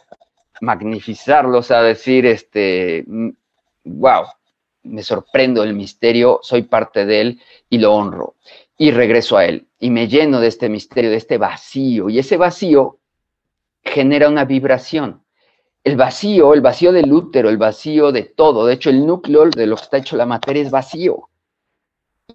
magnificarlo, 0.61 1.59
o 1.59 1.63
sea, 1.63 1.81
decir, 1.81 2.25
este, 2.25 3.03
wow, 3.83 4.23
me 4.83 5.03
sorprendo 5.03 5.63
el 5.63 5.73
misterio, 5.73 6.39
soy 6.43 6.61
parte 6.61 7.05
de 7.05 7.21
él 7.21 7.41
y 7.69 7.79
lo 7.79 7.93
honro. 7.93 8.35
Y 8.77 8.91
regreso 8.91 9.35
a 9.35 9.43
él 9.43 9.67
y 9.77 9.89
me 9.89 10.07
lleno 10.07 10.39
de 10.39 10.47
este 10.47 10.69
misterio, 10.69 11.11
de 11.11 11.17
este 11.17 11.38
vacío. 11.38 12.09
Y 12.09 12.19
ese 12.19 12.38
vacío 12.38 12.99
genera 13.89 14.29
una 14.29 14.46
vibración. 14.46 15.24
El 15.84 15.96
vacío, 15.96 16.53
el 16.53 16.62
vacío 16.62 16.91
del 16.91 17.12
útero, 17.12 17.50
el 17.50 17.58
vacío 17.58 18.12
de 18.12 18.24
todo, 18.24 18.65
de 18.65 18.74
hecho 18.74 18.89
el 18.89 19.05
núcleo 19.05 19.50
de 19.50 19.65
lo 19.65 19.75
que 19.75 19.84
está 19.84 19.98
hecho 19.98 20.15
la 20.17 20.25
materia 20.25 20.62
es 20.62 20.72
vacío. 20.72 21.29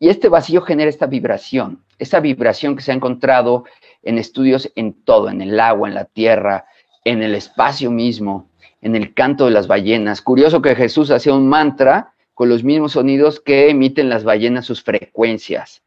Y 0.00 0.08
este 0.08 0.28
vacío 0.28 0.62
genera 0.62 0.90
esta 0.90 1.06
vibración, 1.06 1.84
esa 1.98 2.20
vibración 2.20 2.74
que 2.74 2.82
se 2.82 2.90
ha 2.90 2.94
encontrado 2.94 3.64
en 4.02 4.18
estudios 4.18 4.70
en 4.74 4.92
todo, 5.04 5.28
en 5.28 5.40
el 5.40 5.60
agua, 5.60 5.88
en 5.88 5.94
la 5.94 6.04
tierra, 6.04 6.66
en 7.04 7.22
el 7.22 7.34
espacio 7.34 7.90
mismo, 7.90 8.48
en 8.80 8.96
el 8.96 9.14
canto 9.14 9.44
de 9.44 9.52
las 9.52 9.68
ballenas. 9.68 10.20
Curioso 10.20 10.60
que 10.60 10.74
Jesús 10.74 11.10
hacía 11.10 11.34
un 11.34 11.48
mantra 11.48 12.14
con 12.34 12.48
los 12.48 12.64
mismos 12.64 12.92
sonidos 12.92 13.38
que 13.38 13.70
emiten 13.70 14.08
las 14.08 14.24
ballenas 14.24 14.66
sus 14.66 14.82
frecuencias 14.82 15.83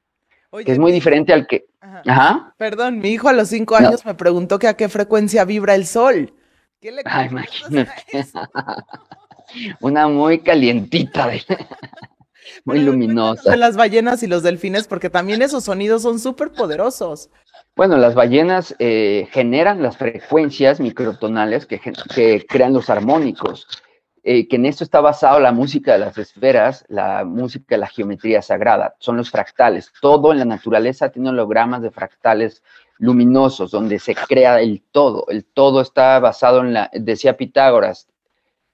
que 0.51 0.71
es 0.71 0.79
muy 0.79 0.91
diferente 0.91 1.33
al 1.33 1.47
que... 1.47 1.65
Ajá. 1.81 2.53
Perdón, 2.57 2.99
mi 2.99 3.09
hijo 3.09 3.29
a 3.29 3.33
los 3.33 3.49
cinco 3.49 3.75
años 3.75 4.05
me 4.05 4.15
preguntó 4.15 4.59
que 4.59 4.67
a 4.67 4.75
qué 4.75 4.89
frecuencia 4.89 5.45
vibra 5.45 5.75
el 5.75 5.85
sol. 5.85 6.33
¿Qué 6.79 6.91
le 6.91 7.01
ah, 7.05 7.25
imagínate. 7.25 7.91
Una 9.81 10.07
muy 10.07 10.39
calientita, 10.39 11.31
muy 12.65 12.79
luminosa. 12.79 13.51
De 13.51 13.57
las 13.57 13.75
ballenas 13.75 14.21
y 14.23 14.27
los 14.27 14.43
delfines, 14.43 14.87
porque 14.87 15.09
también 15.09 15.41
esos 15.41 15.63
sonidos 15.63 16.03
son 16.03 16.19
súper 16.19 16.51
poderosos. 16.51 17.29
Bueno, 17.75 17.97
las 17.97 18.15
ballenas 18.15 18.75
eh, 18.79 19.27
generan 19.31 19.81
las 19.81 19.97
frecuencias 19.97 20.79
microtonales 20.79 21.65
que, 21.65 21.79
que 21.79 22.45
crean 22.47 22.73
los 22.73 22.89
armónicos. 22.89 23.67
Eh, 24.29 24.49
que 24.49 24.57
en 24.57 24.65
esto 24.65 24.83
está 24.83 24.99
basado 24.99 25.39
la 25.39 25.53
música 25.53 25.93
de 25.93 25.99
las 25.99 26.17
esferas, 26.17 26.83
la 26.89 27.23
música 27.23 27.75
de 27.75 27.77
la 27.77 27.87
geometría 27.87 28.41
sagrada, 28.41 28.93
son 28.99 29.15
los 29.15 29.31
fractales. 29.31 29.93
Todo 30.01 30.33
en 30.33 30.39
la 30.39 30.43
naturaleza 30.43 31.07
tiene 31.07 31.29
hologramas 31.29 31.81
de 31.81 31.91
fractales 31.91 32.61
luminosos, 32.97 33.71
donde 33.71 33.99
se 33.99 34.15
crea 34.15 34.59
el 34.59 34.83
todo. 34.91 35.27
El 35.29 35.45
todo 35.45 35.79
está 35.79 36.19
basado 36.19 36.59
en 36.59 36.73
la, 36.73 36.91
decía 36.91 37.37
Pitágoras, 37.37 38.09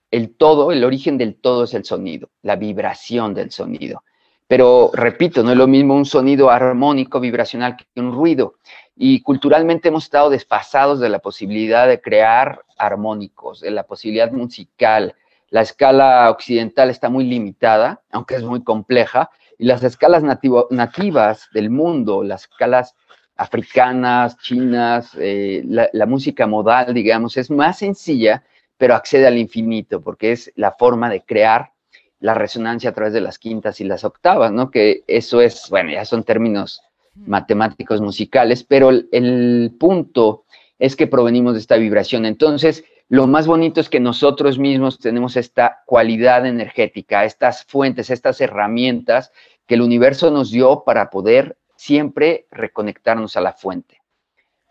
el 0.09 0.35
todo, 0.35 0.71
el 0.71 0.83
origen 0.83 1.19
del 1.19 1.35
todo 1.35 1.65
es 1.65 1.75
el 1.75 1.85
sonido, 1.85 2.31
la 2.41 2.55
vibración 2.55 3.35
del 3.35 3.51
sonido. 3.51 4.03
Pero 4.47 4.89
repito, 4.91 5.43
no 5.43 5.51
es 5.51 5.57
lo 5.57 5.67
mismo 5.67 5.93
un 5.95 6.05
sonido 6.05 6.49
armónico, 6.49 7.19
vibracional, 7.19 7.77
que 7.77 7.85
un 8.01 8.11
ruido. 8.11 8.55
Y 8.95 9.21
culturalmente 9.21 9.89
hemos 9.89 10.05
estado 10.05 10.31
desfasados 10.31 10.99
de 10.99 11.09
la 11.09 11.19
posibilidad 11.19 11.87
de 11.87 12.01
crear 12.01 12.61
armónicos, 12.75 13.61
de 13.61 13.69
la 13.69 13.83
posibilidad 13.83 14.31
musical, 14.31 15.13
la 15.53 15.61
escala 15.61 16.31
occidental 16.31 16.89
está 16.89 17.09
muy 17.09 17.25
limitada, 17.25 18.01
aunque 18.09 18.33
es 18.33 18.41
muy 18.41 18.63
compleja, 18.63 19.29
y 19.59 19.65
las 19.65 19.83
escalas 19.83 20.23
nativas 20.23 21.47
del 21.53 21.69
mundo, 21.69 22.23
las 22.23 22.45
escalas 22.45 22.95
africanas, 23.35 24.35
chinas, 24.39 25.11
eh, 25.19 25.61
la, 25.63 26.05
música 26.07 26.47
modal, 26.47 26.95
digamos, 26.95 27.37
es 27.37 27.51
más 27.51 27.77
sencilla, 27.77 28.43
pero 28.77 28.95
accede 28.95 29.27
al 29.27 29.37
infinito, 29.37 30.01
porque 30.01 30.31
es 30.31 30.51
la 30.55 30.71
forma 30.71 31.07
de 31.07 31.21
crear 31.21 31.71
la 32.19 32.33
resonancia 32.33 32.89
a 32.89 32.93
través 32.93 33.13
de 33.13 33.21
las 33.21 33.37
quintas 33.37 33.79
y 33.79 33.83
las 33.83 34.03
octavas, 34.03 34.51
¿no? 34.51 34.71
Que 34.71 35.03
eso 35.05 35.39
es, 35.39 35.69
bueno, 35.69 35.91
ya 35.91 36.03
son 36.03 36.23
términos 36.23 36.81
matemáticos 37.27 38.01
musicales, 38.01 38.63
pero 38.63 38.89
el 38.89 39.75
punto 39.79 40.45
es 40.79 40.95
que 40.95 41.05
provenimos 41.05 41.53
de 41.53 41.59
esta 41.59 41.77
vibración. 41.77 42.25
Entonces, 42.25 42.83
lo 43.13 43.27
más 43.27 43.45
bonito 43.45 43.79
es 43.79 43.89
que 43.89 43.99
nosotros 43.99 44.57
mismos 44.57 44.97
tenemos 44.97 45.37
esta 45.37 45.83
cualidad 45.85 46.47
energética, 46.47 47.25
estas 47.25 47.63
fuentes, 47.63 48.09
estas 48.09 48.41
herramientas 48.41 49.31
que 49.67 49.75
el 49.75 49.83
universo 49.83 50.31
nos 50.31 50.49
dio 50.49 50.83
para 50.83 51.11
poder 51.11 51.55
siempre 51.75 52.47
reconectarnos 52.49 53.37
a 53.37 53.41
la 53.41 53.53
fuente. 53.53 54.01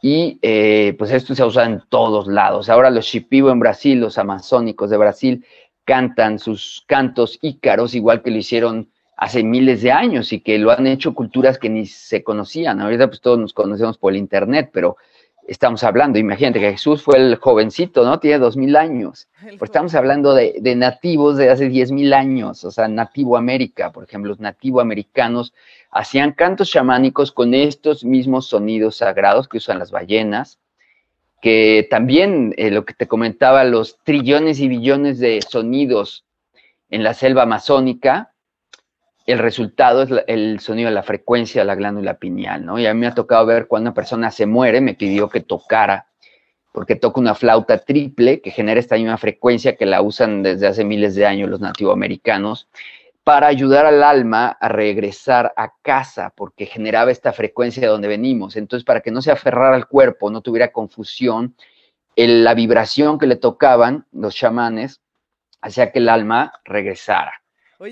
Y 0.03 0.41
eh, 0.43 0.97
pues 0.99 1.13
esto 1.13 1.37
se 1.37 1.45
usa 1.45 1.67
en 1.67 1.85
todos 1.89 2.27
lados. 2.27 2.69
Ahora 2.69 2.91
los 2.91 3.05
Shipibo 3.05 3.53
en 3.53 3.61
Brasil, 3.61 4.01
los 4.01 4.19
amazónicos 4.19 4.91
de 4.91 4.97
Brasil, 4.97 5.47
cantan 5.85 6.41
sus 6.41 6.83
cantos 6.89 7.39
ícaros, 7.43 7.95
igual 7.95 8.23
que 8.23 8.33
lo 8.33 8.39
hicieron 8.39 8.91
hace 9.17 9.45
miles 9.45 9.83
de 9.83 9.93
años 9.93 10.33
y 10.33 10.41
que 10.41 10.59
lo 10.59 10.73
han 10.73 10.89
hecho 10.89 11.15
culturas 11.15 11.59
que 11.59 11.69
ni 11.69 11.87
se 11.87 12.25
conocían. 12.25 12.81
Ahorita 12.81 13.07
pues 13.07 13.21
todos 13.21 13.39
nos 13.39 13.53
conocemos 13.53 13.99
por 13.99 14.13
el 14.13 14.19
internet, 14.19 14.71
pero 14.73 14.97
estamos 15.47 15.83
hablando, 15.85 16.19
imagínate 16.19 16.61
que 16.61 16.73
Jesús 16.73 17.03
fue 17.03 17.17
el 17.19 17.37
jovencito, 17.37 18.05
¿no? 18.05 18.21
Tiene 18.21 18.39
dos 18.39 18.57
mil 18.57 18.77
años. 18.77 19.29
Pues 19.59 19.71
estamos 19.71 19.95
hablando 19.95 20.35
de, 20.35 20.61
nativos 20.77 21.37
de 21.37 21.51
hace 21.51 21.69
diez 21.69 21.91
mil 21.91 22.13
años, 22.13 22.65
o 22.65 22.71
sea, 22.71 22.89
nativo 22.89 23.37
América, 23.37 23.93
por 23.93 24.05
ejemplo, 24.05 24.31
los 24.31 24.41
nativo 24.41 24.81
americanos 24.81 25.53
hacían 25.91 26.33
cantos 26.33 26.71
chamánicos 26.71 27.33
con 27.33 27.55
estos 27.55 28.05
mismos 28.05 28.47
sonidos 28.47 28.97
sagrados 28.97 29.49
que 29.49 29.59
usan 29.59 29.79
las 29.79 29.91
ballenas, 29.91 30.59
que 31.43 31.87
también 31.91 32.55
eh, 32.57 32.71
lo 32.71 32.85
que 32.85 32.95
te 32.95 33.09
comentaba, 33.09 33.65
los 33.65 33.99
trillones 34.05 34.61
y 34.61 34.69
billones 34.69 35.19
de 35.19 35.41
sonidos 35.43 36.25
en 36.89 37.03
la 37.03 37.15
selva 37.15 37.43
amazónica, 37.43 38.32
el 39.27 39.39
resultado 39.39 40.03
es 40.03 40.11
el 40.27 40.61
sonido 40.61 40.89
de 40.89 40.95
la 40.95 41.03
frecuencia 41.03 41.63
de 41.63 41.67
la 41.67 41.75
glándula 41.75 42.15
pineal, 42.15 42.65
¿no? 42.65 42.79
Y 42.79 42.87
a 42.87 42.95
mí 42.95 43.01
me 43.01 43.07
ha 43.07 43.15
tocado 43.15 43.47
ver 43.47 43.67
cuando 43.67 43.91
una 43.91 43.95
persona 43.95 44.31
se 44.31 44.47
muere, 44.47 44.81
me 44.81 44.95
pidió 44.95 45.29
que 45.29 45.41
tocara, 45.41 46.09
porque 46.73 46.97
toca 46.97 47.21
una 47.21 47.35
flauta 47.35 47.79
triple 47.79 48.41
que 48.41 48.51
genera 48.51 48.81
esta 48.81 48.97
misma 48.97 49.19
frecuencia 49.19 49.77
que 49.77 49.87
la 49.87 50.03
usan 50.03 50.43
desde 50.43 50.67
hace 50.67 50.85
miles 50.85 51.15
de 51.15 51.27
años 51.27 51.51
los 51.51 51.61
nativoamericanos, 51.61 52.69
para 53.25 53.47
ayudar 53.47 53.87
al 53.87 54.03
alma 54.03 54.57
a 54.61 54.69
regresar 54.69 55.53
a 55.57 55.75
casa, 55.83 56.33
porque 56.37 56.67
generaba 56.67 57.13
esta 57.13 57.33
frecuencia 57.33 57.83
de 57.83 57.87
donde 57.87 58.09
venimos. 58.09 58.57
Entonces, 58.57 58.85
para 58.85 59.01
que 59.01 59.13
no 59.13 59.23
se 59.23 59.31
aferrara 59.31 59.77
al 59.77 59.87
cuerpo, 59.87 60.31
no 60.31 60.41
tuviera 60.41 60.73
confusión, 60.73 61.55
la 62.17 62.55
vibración 62.55 63.19
que 63.19 63.29
le 63.29 63.37
tocaban 63.37 64.07
los 64.11 64.35
chamanes 64.35 65.01
hacía 65.61 65.93
que 65.93 66.01
el 66.01 66.09
alma 66.09 66.53
regresara 66.65 67.42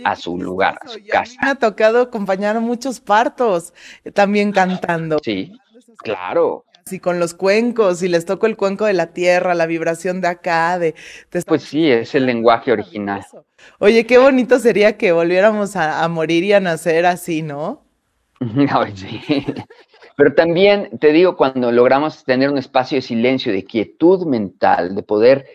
a 0.05 0.17
su 0.17 0.39
lugar, 0.39 0.79
a 0.83 0.89
su 0.89 1.01
casa. 1.07 1.39
me 1.43 1.51
ha 1.51 1.55
tocado 1.55 2.03
acompañar 2.03 2.61
muchos 2.61 3.01
partos 3.01 3.73
eh, 4.05 4.11
también 4.11 4.53
cantando. 4.53 5.19
Sí, 5.23 5.53
claro. 5.99 6.65
Así 6.85 6.99
con 6.99 7.21
los 7.21 7.35
cuencos, 7.35 8.03
y 8.03 8.09
les 8.09 8.25
toco 8.25 8.47
el 8.47 8.57
cuenco 8.57 8.87
de 8.87 8.95
la 8.95 9.13
tierra, 9.13 9.55
la 9.55 9.67
vibración 9.67 10.21
de 10.21 10.29
acá, 10.29 10.79
de... 10.79 10.95
pues 11.47 11.63
sí, 11.63 11.91
es 11.91 12.15
el 12.15 12.27
lenguaje 12.27 12.73
original. 12.73 13.25
Oye, 13.79 14.07
qué 14.07 14.19
bonito 14.19 14.59
sería 14.59 14.97
que 14.97 15.13
volviéramos 15.13 15.77
a, 15.77 16.07
morir 16.09 16.43
y 16.45 16.53
a 16.53 16.61
nacer 16.61 17.07
así, 17.07 17.43
¿no? 17.43 17.83
sí. 18.95 19.45
Pero 20.17 20.35
también 20.35 20.99
te 20.99 21.13
digo, 21.13 21.37
cuando 21.37 21.73
logramos 21.73 22.25
tener 22.25 22.51
un 22.51 22.59
espacio 22.59 22.97
de 22.97 23.03
silencio, 23.03 23.53
de 23.53 23.65
quietud 23.65 24.27
mental, 24.27 24.95
de 24.95 25.03
poder 25.03 25.47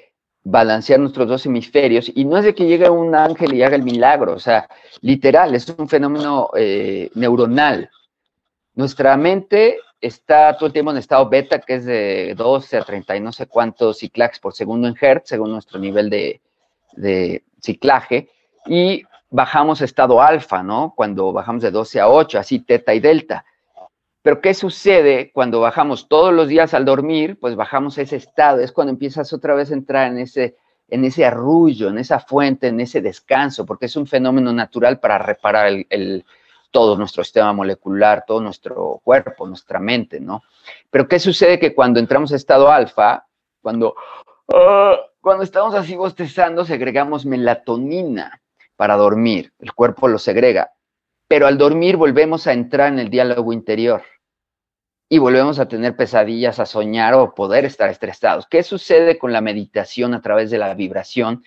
balancear 0.45 0.99
nuestros 0.99 1.27
dos 1.27 1.45
hemisferios 1.47 2.11
y 2.13 2.23
no 2.23 2.37
es 2.37 2.45
de 2.45 2.53
que 2.53 2.67
llegue 2.67 2.87
un 2.87 3.15
ángel 3.15 3.53
y 3.53 3.63
haga 3.63 3.75
el 3.75 3.83
milagro, 3.83 4.33
o 4.33 4.39
sea, 4.39 4.69
literal, 5.01 5.55
es 5.55 5.67
un 5.69 5.89
fenómeno 5.89 6.51
eh, 6.55 7.09
neuronal. 7.15 7.89
Nuestra 8.75 9.17
mente 9.17 9.79
está 9.99 10.55
todo 10.55 10.67
el 10.67 10.73
tiempo 10.73 10.91
en 10.91 10.97
estado 10.97 11.27
beta, 11.27 11.59
que 11.59 11.75
es 11.75 11.85
de 11.85 12.35
12 12.37 12.77
a 12.77 12.81
30 12.83 13.15
y 13.15 13.19
no 13.21 13.31
sé 13.31 13.47
cuántos 13.47 13.97
ciclajes 13.97 14.39
por 14.39 14.53
segundo 14.53 14.87
en 14.87 14.95
Hertz, 14.99 15.29
según 15.29 15.51
nuestro 15.51 15.79
nivel 15.79 16.11
de, 16.11 16.41
de 16.93 17.43
ciclaje, 17.59 18.29
y 18.67 19.01
bajamos 19.31 19.81
a 19.81 19.85
estado 19.85 20.21
alfa, 20.21 20.61
¿no? 20.61 20.93
Cuando 20.95 21.33
bajamos 21.33 21.63
de 21.63 21.71
12 21.71 21.99
a 21.99 22.07
8, 22.07 22.37
así 22.37 22.59
teta 22.59 22.93
y 22.93 22.99
delta. 22.99 23.45
Pero 24.25 24.41
¿qué 24.41 24.55
sucede 24.55 25.29
cuando 25.31 25.59
bajamos 25.59 26.07
todos 26.07 26.33
los 26.33 26.47
días 26.47 26.73
al 26.73 26.83
dormir? 26.83 27.37
Pues 27.39 27.55
bajamos 27.55 27.99
ese 27.99 28.15
estado, 28.15 28.59
es 28.59 28.71
cuando 28.71 28.89
empiezas 28.89 29.31
otra 29.33 29.53
vez 29.53 29.69
a 29.69 29.75
entrar 29.75 30.11
en 30.11 30.17
ese, 30.17 30.55
en 30.87 31.05
ese 31.05 31.27
arrullo, 31.27 31.89
en 31.89 31.99
esa 31.99 32.19
fuente, 32.19 32.69
en 32.69 32.79
ese 32.79 33.01
descanso, 33.01 33.67
porque 33.67 33.85
es 33.85 33.95
un 33.95 34.07
fenómeno 34.07 34.51
natural 34.51 34.99
para 34.99 35.19
reparar 35.19 35.67
el, 35.67 36.25
todo 36.71 36.97
nuestro 36.97 37.23
sistema 37.23 37.53
molecular, 37.53 38.23
todo 38.25 38.41
nuestro 38.41 38.99
cuerpo, 39.03 39.45
nuestra 39.45 39.77
mente, 39.77 40.19
¿no? 40.19 40.41
Pero 40.89 41.07
¿qué 41.07 41.19
sucede 41.19 41.59
que 41.59 41.75
cuando 41.75 41.99
entramos 41.99 42.33
a 42.33 42.37
estado 42.37 42.71
alfa, 42.71 43.27
cuando, 43.61 43.93
ah, 44.51 45.01
cuando 45.21 45.43
estamos 45.43 45.75
así 45.75 45.95
bostezando, 45.95 46.65
segregamos 46.65 47.27
melatonina 47.27 48.41
para 48.75 48.95
dormir, 48.95 49.53
el 49.59 49.71
cuerpo 49.73 50.07
lo 50.07 50.17
segrega, 50.17 50.71
pero 51.27 51.45
al 51.45 51.59
dormir 51.59 51.95
volvemos 51.95 52.47
a 52.47 52.53
entrar 52.53 52.91
en 52.91 52.97
el 52.97 53.11
diálogo 53.11 53.53
interior 53.53 54.01
y 55.15 55.17
volvemos 55.17 55.59
a 55.59 55.69
tener 55.69 55.95
pesadillas, 55.95 56.59
a 56.59 56.65
soñar 56.65 57.13
o 57.13 57.33
poder 57.33 57.63
estar 57.63 57.89
estresados. 57.89 58.47
¿Qué 58.49 58.63
sucede 58.63 59.17
con 59.17 59.31
la 59.31 59.39
meditación 59.39 60.13
a 60.13 60.21
través 60.21 60.51
de 60.51 60.57
la 60.57 60.73
vibración? 60.73 61.41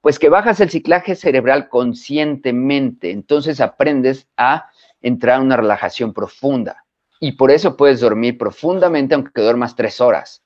Pues 0.00 0.18
que 0.18 0.28
bajas 0.28 0.58
el 0.58 0.70
ciclaje 0.70 1.14
cerebral 1.14 1.68
conscientemente, 1.68 3.12
entonces 3.12 3.60
aprendes 3.60 4.26
a 4.36 4.70
entrar 5.02 5.36
en 5.38 5.46
una 5.46 5.56
relajación 5.56 6.12
profunda 6.12 6.84
y 7.20 7.30
por 7.30 7.52
eso 7.52 7.76
puedes 7.76 8.00
dormir 8.00 8.36
profundamente 8.36 9.14
aunque 9.14 9.40
duermas 9.40 9.76
tres 9.76 10.00
horas. 10.00 10.42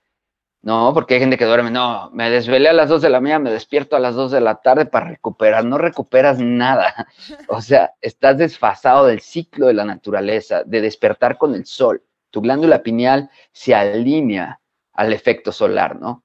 No, 0.61 0.93
porque 0.93 1.15
hay 1.15 1.21
gente 1.21 1.39
que 1.39 1.47
duerme, 1.47 1.71
no, 1.71 2.11
me 2.11 2.29
desvelé 2.29 2.69
a 2.69 2.75
las 2.75 2.91
dos 2.91 3.01
de 3.01 3.09
la 3.09 3.23
mañana, 3.23 3.39
me 3.39 3.53
despierto 3.53 3.97
a 3.97 4.01
las 4.01 4.15
dos 4.15 4.33
de 4.33 4.43
la 4.43 4.57
tarde 4.57 4.85
para 4.85 5.09
recuperar, 5.09 5.65
no 5.65 5.79
recuperas 5.79 6.39
nada. 6.41 7.07
O 7.49 7.63
sea, 7.63 7.95
estás 8.03 8.37
desfasado 8.37 9.07
del 9.07 9.21
ciclo 9.21 9.69
de 9.69 9.75
la 9.75 9.87
naturaleza, 9.87 10.63
de 10.63 10.83
despertar 10.83 11.39
con 11.39 11.55
el 11.55 11.65
sol 11.65 12.03
tu 12.37 12.43
glándula 12.43 12.83
pineal 12.83 13.31
se 13.53 13.75
alinea 13.75 14.61
al 14.93 15.15
efecto 15.15 15.53
solar, 15.53 15.99
¿no? 15.99 16.23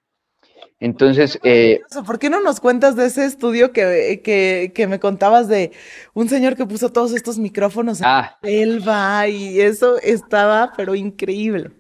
Entonces, 0.78 1.40
eh, 1.42 1.80
¿por 2.06 2.20
qué 2.20 2.30
no 2.30 2.42
nos 2.42 2.60
cuentas 2.60 2.98
de 2.98 3.06
ese 3.06 3.24
estudio 3.24 3.72
que, 3.72 4.22
que, 4.76 4.88
me 4.88 5.00
contabas 5.00 5.48
de 5.48 5.72
un 6.14 6.28
señor 6.28 6.58
que 6.58 6.66
puso 6.66 6.92
todos 6.92 7.14
estos 7.14 7.40
micrófonos 7.40 8.02
en 8.02 8.08
ah, 8.08 8.38
la 8.42 8.50
selva 8.50 9.28
y 9.30 9.62
eso 9.62 10.00
estaba, 10.00 10.74
pero 10.76 10.96
increíble? 10.96 11.72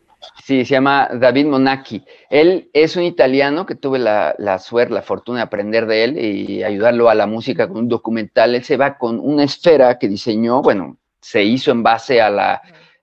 Sí, 0.46 0.64
se 0.64 0.76
llama 0.76 1.10
David 1.14 1.48
Monacchi. 1.48 2.06
Él 2.30 2.70
es 2.72 2.96
un 2.96 3.04
italiano 3.04 3.66
que 3.66 3.76
tuve 3.76 4.00
la, 4.00 4.34
la, 4.38 4.60
suerte, 4.60 4.94
la 4.94 5.02
fortuna 5.02 5.40
de 5.40 5.44
aprender 5.44 5.88
de 5.88 6.04
él 6.06 6.18
y 6.18 6.64
ayudarlo 6.64 7.10
a 7.10 7.16
la 7.16 7.28
música 7.28 7.68
con 7.68 7.80
un 7.80 7.90
documental. 7.90 8.56
Él 8.56 8.64
se 8.64 8.78
va 8.78 8.98
con 8.98 9.20
una 9.20 9.44
esfera 9.44 10.00
que 10.00 10.08
diseñó, 10.08 10.62
bueno, 10.62 10.96
se 11.20 11.44
hizo 11.44 11.72
en 11.72 11.84
base 11.84 12.22
a 12.22 12.30
la 12.30 12.62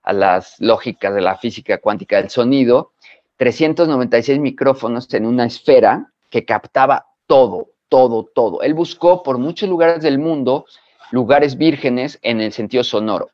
a 0.08 0.14
las 0.14 0.58
lógicas 0.58 1.14
de 1.14 1.20
la 1.20 1.36
física 1.36 1.76
cuántica 1.76 2.16
del 2.16 2.30
sonido, 2.30 2.92
396 3.36 4.38
micrófonos 4.38 5.12
en 5.12 5.26
una 5.26 5.44
esfera 5.44 6.10
que 6.30 6.46
captaba 6.46 7.08
todo, 7.26 7.68
todo, 7.90 8.24
todo. 8.24 8.62
Él 8.62 8.72
buscó 8.72 9.22
por 9.22 9.36
muchos 9.36 9.68
lugares 9.68 10.02
del 10.02 10.18
mundo 10.18 10.64
lugares 11.10 11.58
vírgenes 11.58 12.18
en 12.22 12.40
el 12.40 12.54
sentido 12.54 12.84
sonoro, 12.84 13.28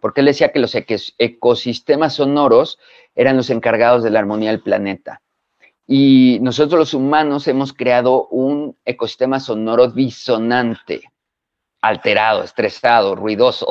porque 0.00 0.20
él 0.20 0.26
decía 0.26 0.52
que 0.52 0.60
los 0.60 0.76
ecosistemas 1.18 2.14
sonoros 2.14 2.78
eran 3.16 3.36
los 3.36 3.50
encargados 3.50 4.04
de 4.04 4.10
la 4.10 4.20
armonía 4.20 4.50
del 4.50 4.62
planeta. 4.62 5.22
Y 5.88 6.38
nosotros 6.40 6.78
los 6.78 6.94
humanos 6.94 7.48
hemos 7.48 7.72
creado 7.72 8.28
un 8.28 8.76
ecosistema 8.84 9.40
sonoro 9.40 9.88
disonante, 9.88 11.02
alterado, 11.80 12.44
estresado, 12.44 13.16
ruidoso. 13.16 13.66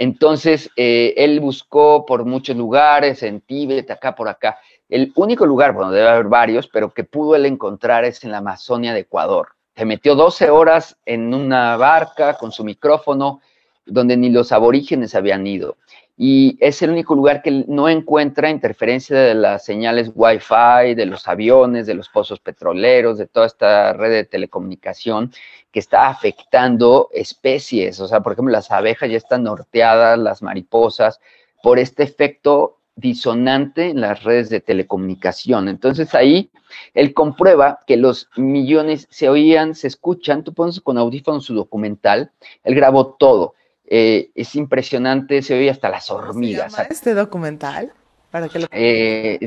Entonces, 0.00 0.70
eh, 0.76 1.12
él 1.18 1.40
buscó 1.40 2.06
por 2.06 2.24
muchos 2.24 2.56
lugares, 2.56 3.22
en 3.22 3.42
Tíbet, 3.42 3.90
acá 3.90 4.14
por 4.14 4.30
acá. 4.30 4.58
El 4.88 5.12
único 5.14 5.44
lugar, 5.44 5.74
bueno, 5.74 5.90
debe 5.90 6.08
haber 6.08 6.24
varios, 6.24 6.68
pero 6.68 6.88
que 6.88 7.04
pudo 7.04 7.36
él 7.36 7.44
encontrar 7.44 8.06
es 8.06 8.24
en 8.24 8.30
la 8.30 8.38
Amazonia 8.38 8.94
de 8.94 9.00
Ecuador. 9.00 9.48
Se 9.76 9.84
metió 9.84 10.14
12 10.14 10.48
horas 10.48 10.96
en 11.04 11.34
una 11.34 11.76
barca 11.76 12.38
con 12.38 12.50
su 12.50 12.64
micrófono, 12.64 13.42
donde 13.90 14.16
ni 14.16 14.30
los 14.30 14.52
aborígenes 14.52 15.14
habían 15.14 15.46
ido. 15.46 15.76
Y 16.16 16.58
es 16.60 16.82
el 16.82 16.90
único 16.90 17.14
lugar 17.14 17.40
que 17.42 17.64
no 17.66 17.88
encuentra 17.88 18.50
interferencia 18.50 19.18
de 19.18 19.34
las 19.34 19.64
señales 19.64 20.12
Wi-Fi, 20.14 20.94
de 20.94 21.06
los 21.06 21.26
aviones, 21.26 21.86
de 21.86 21.94
los 21.94 22.08
pozos 22.10 22.40
petroleros, 22.40 23.16
de 23.16 23.26
toda 23.26 23.46
esta 23.46 23.94
red 23.94 24.10
de 24.10 24.24
telecomunicación 24.24 25.32
que 25.72 25.78
está 25.80 26.08
afectando 26.08 27.08
especies. 27.12 28.00
O 28.00 28.06
sea, 28.08 28.20
por 28.20 28.34
ejemplo, 28.34 28.52
las 28.52 28.70
abejas 28.70 29.10
ya 29.10 29.16
están 29.16 29.44
norteadas, 29.44 30.18
las 30.18 30.42
mariposas, 30.42 31.20
por 31.62 31.78
este 31.78 32.02
efecto 32.02 32.76
disonante 32.96 33.90
en 33.90 34.00
las 34.00 34.22
redes 34.22 34.50
de 34.50 34.60
telecomunicación. 34.60 35.68
Entonces 35.68 36.14
ahí 36.14 36.50
él 36.94 37.14
comprueba 37.14 37.80
que 37.86 37.96
los 37.96 38.28
millones 38.36 39.08
se 39.10 39.28
oían, 39.28 39.74
se 39.74 39.86
escuchan, 39.86 40.44
tú 40.44 40.52
pones 40.52 40.80
con 40.80 40.98
audífonos 40.98 41.44
su 41.44 41.54
documental, 41.54 42.30
él 42.62 42.74
grabó 42.74 43.14
todo. 43.14 43.54
Eh, 43.90 44.30
es 44.34 44.54
impresionante, 44.54 45.42
se 45.42 45.58
oye 45.58 45.68
hasta 45.68 45.90
las 45.90 46.10
hormigas. 46.10 46.72
¿Se 46.72 46.78
llama 46.78 46.88
este 46.90 47.14
documental? 47.14 47.92
Para 48.30 48.48
que 48.48 48.60
lo... 48.60 48.68
Eh, 48.70 49.38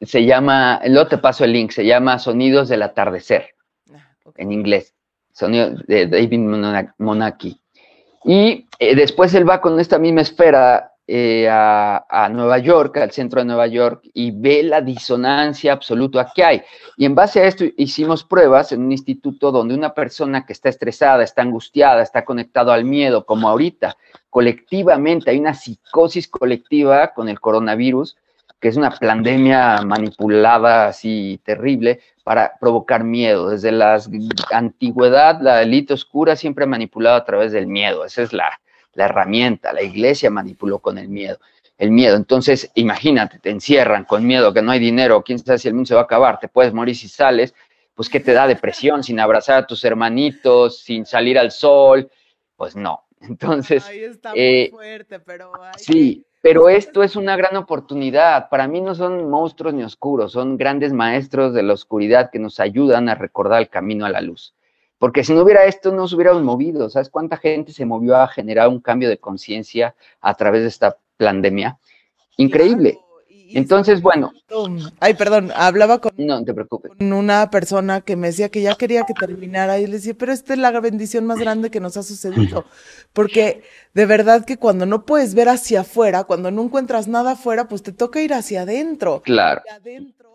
se 0.00 0.24
llama, 0.24 0.80
luego 0.86 1.08
te 1.08 1.18
paso 1.18 1.44
el 1.44 1.52
link, 1.52 1.70
se 1.70 1.84
llama 1.84 2.18
Sonidos 2.18 2.68
del 2.68 2.82
Atardecer, 2.82 3.54
ah, 3.92 4.14
en 4.36 4.52
inglés 4.52 4.94
sonido 5.32 5.70
de 5.86 6.06
David 6.06 6.90
Monaki. 6.98 7.60
Y 8.24 8.68
eh, 8.78 8.94
después 8.94 9.34
él 9.34 9.48
va 9.48 9.60
con 9.60 9.80
esta 9.80 9.98
misma 9.98 10.20
esfera 10.20 10.91
eh, 11.06 11.48
a, 11.50 12.28
Nueva 12.30 12.58
York, 12.58 12.96
al 12.98 13.10
centro 13.10 13.40
de 13.40 13.46
Nueva 13.46 13.66
York, 13.66 14.02
y 14.14 14.30
ve 14.30 14.62
la 14.62 14.80
disonancia 14.80 15.72
absoluta 15.72 16.30
que 16.34 16.44
hay. 16.44 16.62
Y 16.96 17.04
en 17.04 17.14
base 17.14 17.40
a 17.40 17.46
esto 17.46 17.64
hicimos 17.76 18.22
pruebas 18.22 18.72
en 18.72 18.82
un 18.82 18.92
instituto 18.92 19.50
donde 19.50 19.74
una 19.74 19.94
persona 19.94 20.46
que 20.46 20.52
está 20.52 20.68
estresada, 20.68 21.24
está 21.24 21.42
angustiada, 21.42 22.02
está 22.02 22.24
conectado 22.24 22.72
al 22.72 22.84
miedo, 22.84 23.26
como 23.26 23.48
ahorita, 23.48 23.96
colectivamente, 24.30 25.30
hay 25.30 25.38
una 25.38 25.54
psicosis 25.54 26.28
colectiva 26.28 27.12
con 27.12 27.28
el 27.28 27.40
coronavirus, 27.40 28.16
que 28.60 28.68
es 28.68 28.76
una 28.76 28.92
pandemia 28.92 29.82
manipulada 29.82 30.86
así 30.86 31.40
terrible 31.44 32.00
para 32.22 32.52
provocar 32.60 33.02
miedo. 33.02 33.50
Desde 33.50 33.72
la 33.72 34.00
antigüedad, 34.52 35.40
la 35.40 35.62
élite 35.62 35.94
oscura 35.94 36.36
siempre 36.36 36.62
ha 36.62 36.68
manipulado 36.68 37.16
a 37.16 37.24
través 37.24 37.50
del 37.50 37.66
miedo. 37.66 38.04
Esa 38.04 38.22
es 38.22 38.32
la, 38.32 38.60
la 38.94 39.06
herramienta. 39.06 39.72
La 39.72 39.82
iglesia 39.82 40.30
manipuló 40.30 40.78
con 40.78 40.98
el 40.98 41.08
miedo. 41.08 41.38
El 41.78 41.90
miedo. 41.90 42.16
Entonces, 42.16 42.70
imagínate, 42.74 43.38
te 43.38 43.50
encierran 43.50 44.04
con 44.04 44.26
miedo, 44.26 44.52
que 44.52 44.62
no 44.62 44.70
hay 44.70 44.78
dinero, 44.78 45.22
quién 45.22 45.38
sabe 45.38 45.58
si 45.58 45.68
el 45.68 45.74
mundo 45.74 45.88
se 45.88 45.94
va 45.94 46.02
a 46.02 46.04
acabar, 46.04 46.38
te 46.38 46.48
puedes 46.48 46.72
morir 46.72 46.94
si 46.94 47.08
sales, 47.08 47.54
pues 47.94 48.08
¿qué 48.08 48.20
te 48.20 48.32
da 48.32 48.46
depresión 48.46 49.02
sin 49.02 49.18
abrazar 49.20 49.58
a 49.58 49.66
tus 49.66 49.84
hermanitos, 49.84 50.78
sin 50.80 51.06
salir 51.06 51.38
al 51.38 51.50
sol? 51.50 52.10
Pues 52.56 52.76
no. 52.76 53.04
Entonces, 53.20 53.86
Ahí 53.86 54.04
está 54.04 54.30
muy 54.30 54.40
eh, 54.40 54.68
fuerte, 54.70 55.20
pero 55.20 55.52
sí, 55.76 56.24
pero 56.40 56.68
esto 56.68 57.02
es 57.02 57.16
una 57.16 57.36
gran 57.36 57.56
oportunidad. 57.56 58.48
Para 58.48 58.66
mí 58.66 58.80
no 58.80 58.94
son 58.94 59.30
monstruos 59.30 59.74
ni 59.74 59.84
oscuros, 59.84 60.32
son 60.32 60.56
grandes 60.56 60.92
maestros 60.92 61.54
de 61.54 61.62
la 61.62 61.72
oscuridad 61.72 62.30
que 62.30 62.38
nos 62.38 62.58
ayudan 62.60 63.08
a 63.08 63.14
recordar 63.14 63.60
el 63.60 63.68
camino 63.68 64.04
a 64.04 64.10
la 64.10 64.20
luz. 64.20 64.54
Porque 65.02 65.24
si 65.24 65.34
no 65.34 65.42
hubiera 65.42 65.64
esto, 65.64 65.90
no 65.90 66.02
nos 66.02 66.12
hubiéramos 66.12 66.44
movido. 66.44 66.88
¿Sabes 66.88 67.10
cuánta 67.10 67.36
gente 67.36 67.72
se 67.72 67.84
movió 67.84 68.16
a 68.18 68.28
generar 68.28 68.68
un 68.68 68.78
cambio 68.78 69.08
de 69.08 69.18
conciencia 69.18 69.96
a 70.20 70.34
través 70.34 70.62
de 70.62 70.68
esta 70.68 70.96
pandemia? 71.16 71.76
Increíble. 72.36 73.00
Entonces, 73.48 74.00
bueno. 74.00 74.32
Ay, 75.00 75.14
perdón, 75.14 75.50
hablaba 75.56 76.00
con, 76.00 76.12
no, 76.18 76.44
te 76.44 76.54
preocupes. 76.54 76.92
con 76.96 77.12
una 77.12 77.50
persona 77.50 78.02
que 78.02 78.14
me 78.14 78.28
decía 78.28 78.48
que 78.48 78.62
ya 78.62 78.76
quería 78.76 79.02
que 79.02 79.12
terminara 79.14 79.80
y 79.80 79.86
le 79.86 79.94
decía, 79.94 80.14
pero 80.16 80.30
esta 80.30 80.52
es 80.52 80.60
la 80.60 80.70
bendición 80.78 81.26
más 81.26 81.40
grande 81.40 81.68
que 81.72 81.80
nos 81.80 81.96
ha 81.96 82.04
sucedido. 82.04 82.64
Porque 83.12 83.64
de 83.94 84.06
verdad 84.06 84.44
que 84.44 84.56
cuando 84.56 84.86
no 84.86 85.04
puedes 85.04 85.34
ver 85.34 85.48
hacia 85.48 85.80
afuera, 85.80 86.22
cuando 86.22 86.52
no 86.52 86.62
encuentras 86.62 87.08
nada 87.08 87.32
afuera, 87.32 87.66
pues 87.66 87.82
te 87.82 87.90
toca 87.90 88.22
ir 88.22 88.34
hacia 88.34 88.62
adentro. 88.62 89.20
Claro. 89.22 89.62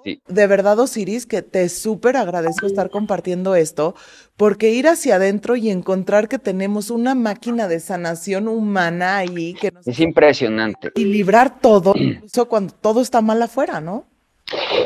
De 0.03 0.47
verdad, 0.47 0.79
Osiris, 0.79 1.25
que 1.25 1.41
te 1.41 1.67
súper 1.69 2.17
agradezco 2.17 2.65
estar 2.65 2.89
compartiendo 2.89 3.55
esto, 3.55 3.95
porque 4.36 4.71
ir 4.71 4.88
hacia 4.88 5.15
adentro 5.15 5.55
y 5.55 5.69
encontrar 5.69 6.27
que 6.27 6.39
tenemos 6.39 6.89
una 6.89 7.15
máquina 7.15 7.67
de 7.67 7.79
sanación 7.79 8.47
humana 8.47 9.17
ahí 9.17 9.53
que 9.53 9.71
nos... 9.71 9.88
Es 9.88 9.99
impresionante. 9.99 10.91
Y 10.95 11.05
librar 11.05 11.60
todo, 11.60 11.93
incluso 11.95 12.47
cuando 12.47 12.73
todo 12.73 13.01
está 13.01 13.21
mal 13.21 13.41
afuera, 13.41 13.81
¿no? 13.81 14.05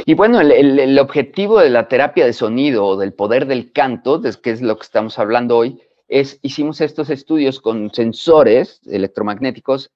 Y 0.05 0.15
bueno, 0.15 0.41
el, 0.41 0.97
objetivo 0.99 1.59
de 1.59 1.69
la 1.69 1.87
terapia 1.87 2.25
de 2.25 2.33
sonido 2.33 2.85
o 2.85 2.97
del 2.97 3.13
poder 3.13 3.45
del 3.45 3.71
canto, 3.71 4.21
que 4.41 4.51
es 4.51 4.61
lo 4.61 4.77
que 4.77 4.83
estamos 4.83 5.19
hablando 5.19 5.57
hoy, 5.57 5.79
es, 6.07 6.39
hicimos 6.41 6.81
estos 6.81 7.09
estudios 7.09 7.61
con 7.61 7.93
sensores 7.93 8.81
electromagnéticos, 8.85 9.91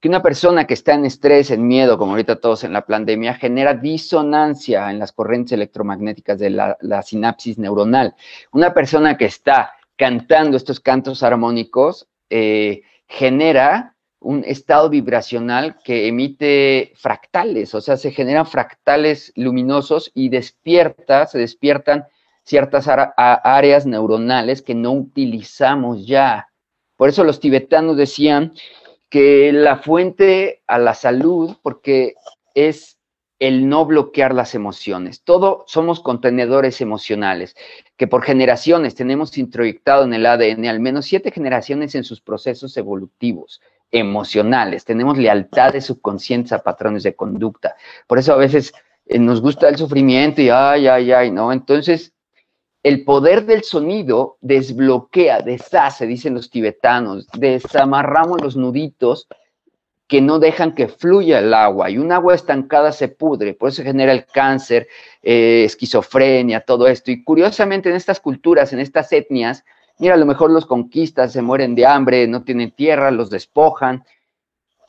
que 0.00 0.08
una 0.08 0.22
persona 0.22 0.66
que 0.66 0.74
está 0.74 0.94
en 0.94 1.04
estrés, 1.04 1.50
en 1.50 1.66
miedo, 1.66 1.98
como 1.98 2.12
ahorita 2.12 2.40
todos 2.40 2.64
en 2.64 2.72
la 2.72 2.86
pandemia, 2.86 3.34
genera 3.34 3.74
disonancia 3.74 4.90
en 4.90 4.98
las 4.98 5.12
corrientes 5.12 5.52
electromagnéticas 5.52 6.38
de 6.38 6.50
la 6.50 7.02
sinapsis 7.02 7.58
neuronal. 7.58 8.14
Una 8.52 8.72
persona 8.72 9.18
que 9.18 9.26
está 9.26 9.74
cantando 9.96 10.56
estos 10.56 10.80
cantos 10.80 11.22
armónicos 11.22 12.08
eh, 12.30 12.82
genera 13.06 13.96
un 14.18 14.44
estado 14.46 14.88
vibracional 14.88 15.76
que 15.84 16.08
emite 16.08 16.92
fractales, 16.94 17.74
o 17.74 17.82
sea, 17.82 17.98
se 17.98 18.10
generan 18.10 18.46
fractales 18.46 19.30
luminosos 19.36 20.10
y 20.14 20.30
despierta, 20.30 21.26
se 21.26 21.38
despiertan 21.38 22.06
ciertas 22.44 22.88
áreas 22.88 23.84
neuronales 23.84 24.62
que 24.62 24.74
no 24.74 24.92
utilizamos 24.92 26.06
ya. 26.06 26.48
Por 26.96 27.10
eso 27.10 27.22
los 27.22 27.38
tibetanos 27.38 27.98
decían 27.98 28.52
que 29.10 29.52
la 29.52 29.78
fuente 29.78 30.62
a 30.66 30.78
la 30.78 30.94
salud, 30.94 31.56
porque 31.62 32.14
es 32.54 32.98
el 33.40 33.68
no 33.68 33.86
bloquear 33.86 34.34
las 34.34 34.54
emociones. 34.54 35.22
Todos 35.22 35.64
somos 35.66 36.00
contenedores 36.00 36.80
emocionales 36.80 37.56
que 37.96 38.06
por 38.06 38.22
generaciones 38.22 38.94
tenemos 38.94 39.36
introyectado 39.38 40.04
en 40.04 40.14
el 40.14 40.26
ADN, 40.26 40.66
al 40.66 40.78
menos 40.78 41.06
siete 41.06 41.30
generaciones 41.30 41.94
en 41.94 42.04
sus 42.04 42.20
procesos 42.20 42.76
evolutivos 42.76 43.60
emocionales. 43.90 44.84
Tenemos 44.84 45.18
lealtades 45.18 45.86
subconscientes 45.86 46.52
a 46.52 46.62
patrones 46.62 47.02
de 47.02 47.16
conducta. 47.16 47.74
Por 48.06 48.18
eso 48.18 48.34
a 48.34 48.36
veces 48.36 48.72
eh, 49.06 49.18
nos 49.18 49.40
gusta 49.40 49.68
el 49.68 49.76
sufrimiento 49.76 50.42
y 50.42 50.50
ay, 50.50 50.86
ay, 50.86 51.10
ay, 51.10 51.30
¿no? 51.30 51.50
Entonces, 51.50 52.12
el 52.82 53.04
poder 53.04 53.44
del 53.44 53.62
sonido 53.62 54.38
desbloquea, 54.40 55.40
deshace, 55.40 56.06
dicen 56.06 56.34
los 56.34 56.50
tibetanos, 56.50 57.26
desamarramos 57.32 58.40
los 58.40 58.56
nuditos 58.56 59.28
que 60.06 60.20
no 60.20 60.40
dejan 60.40 60.74
que 60.74 60.88
fluya 60.88 61.38
el 61.38 61.54
agua 61.54 61.88
y 61.90 61.98
un 61.98 62.10
agua 62.10 62.34
estancada 62.34 62.90
se 62.90 63.08
pudre, 63.08 63.54
por 63.54 63.68
eso 63.68 63.84
genera 63.84 64.12
el 64.12 64.24
cáncer, 64.24 64.88
eh, 65.22 65.62
esquizofrenia, 65.64 66.62
todo 66.62 66.88
esto. 66.88 67.12
Y 67.12 67.22
curiosamente 67.22 67.90
en 67.90 67.94
estas 67.94 68.18
culturas, 68.18 68.72
en 68.72 68.80
estas 68.80 69.12
etnias, 69.12 69.64
mira, 69.98 70.14
a 70.14 70.16
lo 70.16 70.26
mejor 70.26 70.50
los 70.50 70.66
conquistas, 70.66 71.32
se 71.32 71.42
mueren 71.42 71.76
de 71.76 71.86
hambre, 71.86 72.26
no 72.26 72.42
tienen 72.42 72.72
tierra, 72.72 73.12
los 73.12 73.30
despojan, 73.30 74.04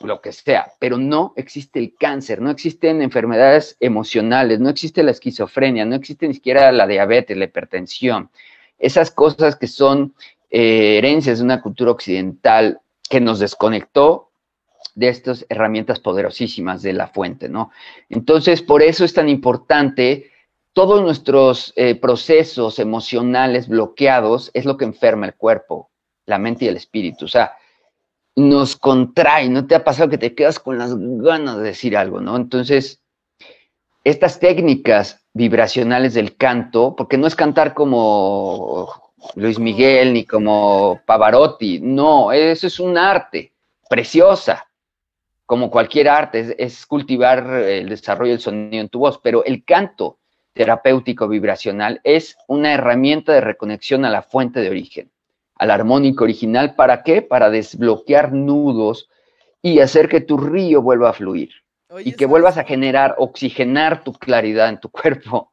lo 0.04 0.20
que 0.20 0.32
sea, 0.32 0.72
pero 0.78 0.98
no 0.98 1.32
existe 1.36 1.78
el 1.78 1.94
cáncer, 1.98 2.40
no 2.40 2.50
existen 2.50 3.02
enfermedades 3.02 3.76
emocionales, 3.80 4.60
no 4.60 4.68
existe 4.68 5.02
la 5.02 5.10
esquizofrenia, 5.10 5.84
no 5.84 5.94
existe 5.94 6.28
ni 6.28 6.34
siquiera 6.34 6.70
la 6.72 6.86
diabetes, 6.86 7.36
la 7.36 7.44
hipertensión. 7.44 8.30
Esas 8.78 9.10
cosas 9.10 9.56
que 9.56 9.66
son 9.66 10.14
eh, 10.50 10.98
herencias 10.98 11.38
de 11.38 11.44
una 11.44 11.62
cultura 11.62 11.90
occidental 11.90 12.80
que 13.08 13.20
nos 13.20 13.38
desconectó 13.38 14.30
de 14.94 15.08
estas 15.08 15.46
herramientas 15.48 16.00
poderosísimas 16.00 16.82
de 16.82 16.92
la 16.92 17.08
fuente, 17.08 17.48
¿no? 17.48 17.70
Entonces, 18.08 18.62
por 18.62 18.82
eso 18.82 19.04
es 19.04 19.14
tan 19.14 19.28
importante 19.28 20.30
todos 20.72 21.02
nuestros 21.02 21.72
eh, 21.76 21.94
procesos 21.94 22.78
emocionales 22.78 23.68
bloqueados 23.68 24.50
es 24.54 24.64
lo 24.64 24.76
que 24.76 24.84
enferma 24.84 25.26
el 25.26 25.34
cuerpo, 25.34 25.90
la 26.26 26.38
mente 26.38 26.64
y 26.64 26.68
el 26.68 26.76
espíritu. 26.76 27.26
O 27.26 27.28
sea, 27.28 27.52
nos 28.36 28.76
contrae, 28.76 29.48
¿no 29.48 29.66
te 29.66 29.74
ha 29.74 29.84
pasado 29.84 30.08
que 30.08 30.18
te 30.18 30.34
quedas 30.34 30.58
con 30.58 30.78
las 30.78 30.94
ganas 30.96 31.58
de 31.58 31.64
decir 31.64 31.96
algo, 31.96 32.20
¿no? 32.20 32.36
Entonces, 32.36 33.02
estas 34.04 34.40
técnicas 34.40 35.24
vibracionales 35.32 36.14
del 36.14 36.36
canto, 36.36 36.96
porque 36.96 37.18
no 37.18 37.26
es 37.26 37.36
cantar 37.36 37.74
como 37.74 38.88
Luis 39.36 39.58
Miguel 39.58 40.12
ni 40.12 40.24
como 40.24 41.00
Pavarotti, 41.06 41.80
no, 41.80 42.32
eso 42.32 42.66
es 42.66 42.80
un 42.80 42.98
arte 42.98 43.52
preciosa, 43.88 44.66
como 45.46 45.70
cualquier 45.70 46.08
arte, 46.08 46.54
es, 46.58 46.86
cultivar 46.86 47.46
el 47.46 47.88
desarrollo 47.90 48.32
del 48.32 48.40
sonido 48.40 48.80
en 48.80 48.88
tu 48.88 49.00
voz, 49.00 49.20
pero 49.22 49.44
el 49.44 49.64
canto 49.64 50.18
terapéutico 50.54 51.28
vibracional 51.28 52.00
es 52.04 52.36
una 52.48 52.72
herramienta 52.72 53.32
de 53.32 53.40
reconexión 53.40 54.04
a 54.04 54.10
la 54.10 54.22
fuente 54.22 54.60
de 54.60 54.70
origen, 54.70 55.10
al 55.62 55.70
armónico 55.70 56.24
original. 56.24 56.74
¿Para 56.74 57.04
qué? 57.04 57.22
Para 57.22 57.48
desbloquear 57.48 58.32
nudos 58.32 59.08
y 59.62 59.78
hacer 59.78 60.08
que 60.08 60.20
tu 60.20 60.36
río 60.36 60.82
vuelva 60.82 61.10
a 61.10 61.12
fluir 61.12 61.50
y 62.04 62.14
que 62.14 62.26
vuelvas 62.26 62.58
a 62.58 62.64
generar, 62.64 63.14
oxigenar 63.18 64.02
tu 64.02 64.12
claridad 64.12 64.68
en 64.70 64.80
tu 64.80 64.90
cuerpo 64.90 65.52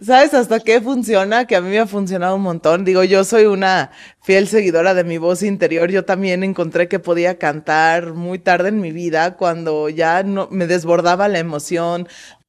¿Sabes 0.00 0.32
hasta 0.32 0.60
qué 0.60 0.80
funciona? 0.80 1.44
Que 1.46 1.56
a 1.56 1.60
mí 1.60 1.70
me 1.70 1.80
ha 1.80 1.86
funcionado 1.86 2.36
un 2.36 2.42
montón. 2.42 2.84
Digo, 2.84 3.02
yo 3.02 3.24
soy 3.24 3.46
una 3.46 3.90
fiel 4.22 4.46
seguidora 4.46 4.94
de 4.94 5.02
mi 5.02 5.18
voz 5.18 5.42
interior. 5.42 5.90
Yo 5.90 6.04
también 6.04 6.44
encontré 6.44 6.86
que 6.86 7.00
podía 7.00 7.36
cantar 7.36 8.14
muy 8.14 8.38
tarde 8.38 8.68
en 8.68 8.80
mi 8.80 8.92
vida 8.92 9.36
cuando 9.36 9.88
ya 9.88 10.22
no 10.22 10.46
me 10.52 10.68
desbordaba 10.68 11.26
la 11.26 11.40
emoción, 11.40 12.06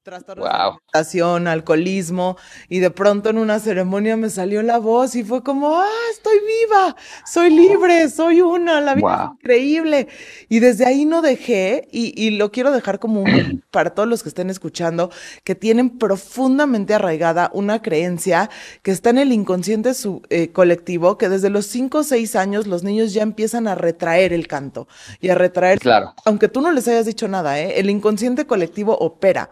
trastornos 0.09 0.49
de 0.49 0.55
alimentación, 0.55 1.47
alcoholismo, 1.47 2.37
y 2.67 2.79
de 2.79 2.89
pronto 2.89 3.29
en 3.29 3.37
una 3.37 3.59
ceremonia 3.59 4.17
me 4.17 4.29
salió 4.29 4.63
la 4.63 4.79
voz 4.79 5.15
y 5.15 5.23
fue 5.23 5.43
como, 5.43 5.77
ah, 5.77 5.87
estoy 6.11 6.37
viva, 6.39 6.95
soy 7.25 7.51
libre, 7.51 8.09
soy 8.09 8.41
una, 8.41 8.81
la 8.81 8.95
vida 8.95 9.23
es 9.23 9.39
increíble. 9.39 10.07
Y 10.49 10.59
desde 10.59 10.85
ahí 10.85 11.05
no 11.05 11.21
dejé, 11.21 11.87
y, 11.91 12.29
lo 12.31 12.51
quiero 12.51 12.71
dejar 12.71 12.99
como 12.99 13.21
un, 13.21 13.63
para 13.71 13.91
todos 13.91 14.09
los 14.09 14.23
que 14.23 14.29
estén 14.29 14.49
escuchando, 14.49 15.11
que 15.43 15.55
tienen 15.55 15.97
profundamente 15.97 16.93
arraigada 16.93 17.51
una 17.53 17.81
creencia 17.81 18.49
que 18.81 18.91
está 18.91 19.11
en 19.11 19.19
el 19.19 19.31
inconsciente 19.31 19.93
su, 19.93 20.21
eh, 20.29 20.51
colectivo, 20.51 21.17
que 21.17 21.29
desde 21.29 21.49
los 21.49 21.65
5 21.67 21.99
o 21.99 22.03
6 22.03 22.35
años 22.35 22.67
los 22.67 22.83
niños 22.83 23.13
ya 23.13 23.21
empiezan 23.21 23.67
a 23.67 23.75
retraer 23.75 24.33
el 24.33 24.47
canto 24.47 24.87
y 25.19 25.29
a 25.29 25.35
retraer, 25.35 25.79
claro. 25.79 26.13
aunque 26.25 26.47
tú 26.47 26.61
no 26.61 26.71
les 26.71 26.87
hayas 26.87 27.05
dicho 27.05 27.27
nada, 27.27 27.59
¿eh? 27.59 27.79
el 27.79 27.89
inconsciente 27.89 28.45
colectivo 28.45 28.97
opera. 28.97 29.51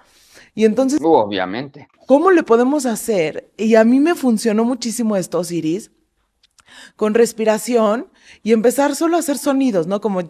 Y 0.58 0.66
entonces, 0.66 1.00
uh, 1.04 1.08
obviamente. 1.08 1.88
¿Cómo 2.08 2.32
le 2.32 2.42
podemos 2.42 2.88
hacer? 2.88 3.52
Y 3.58 3.76
a 3.76 3.84
mí 3.84 4.00
me 4.00 4.16
funcionó 4.16 4.66
muchísimo 4.66 5.16
esto, 5.16 5.38
Osiris, 5.38 5.92
con 6.96 7.14
respiración 7.14 8.08
y 8.42 8.54
empezar 8.54 8.96
solo 8.96 9.18
a 9.18 9.20
hacer 9.20 9.38
sonidos, 9.38 9.86
¿no? 9.86 10.02
Como 10.02 10.20
a 10.20 10.24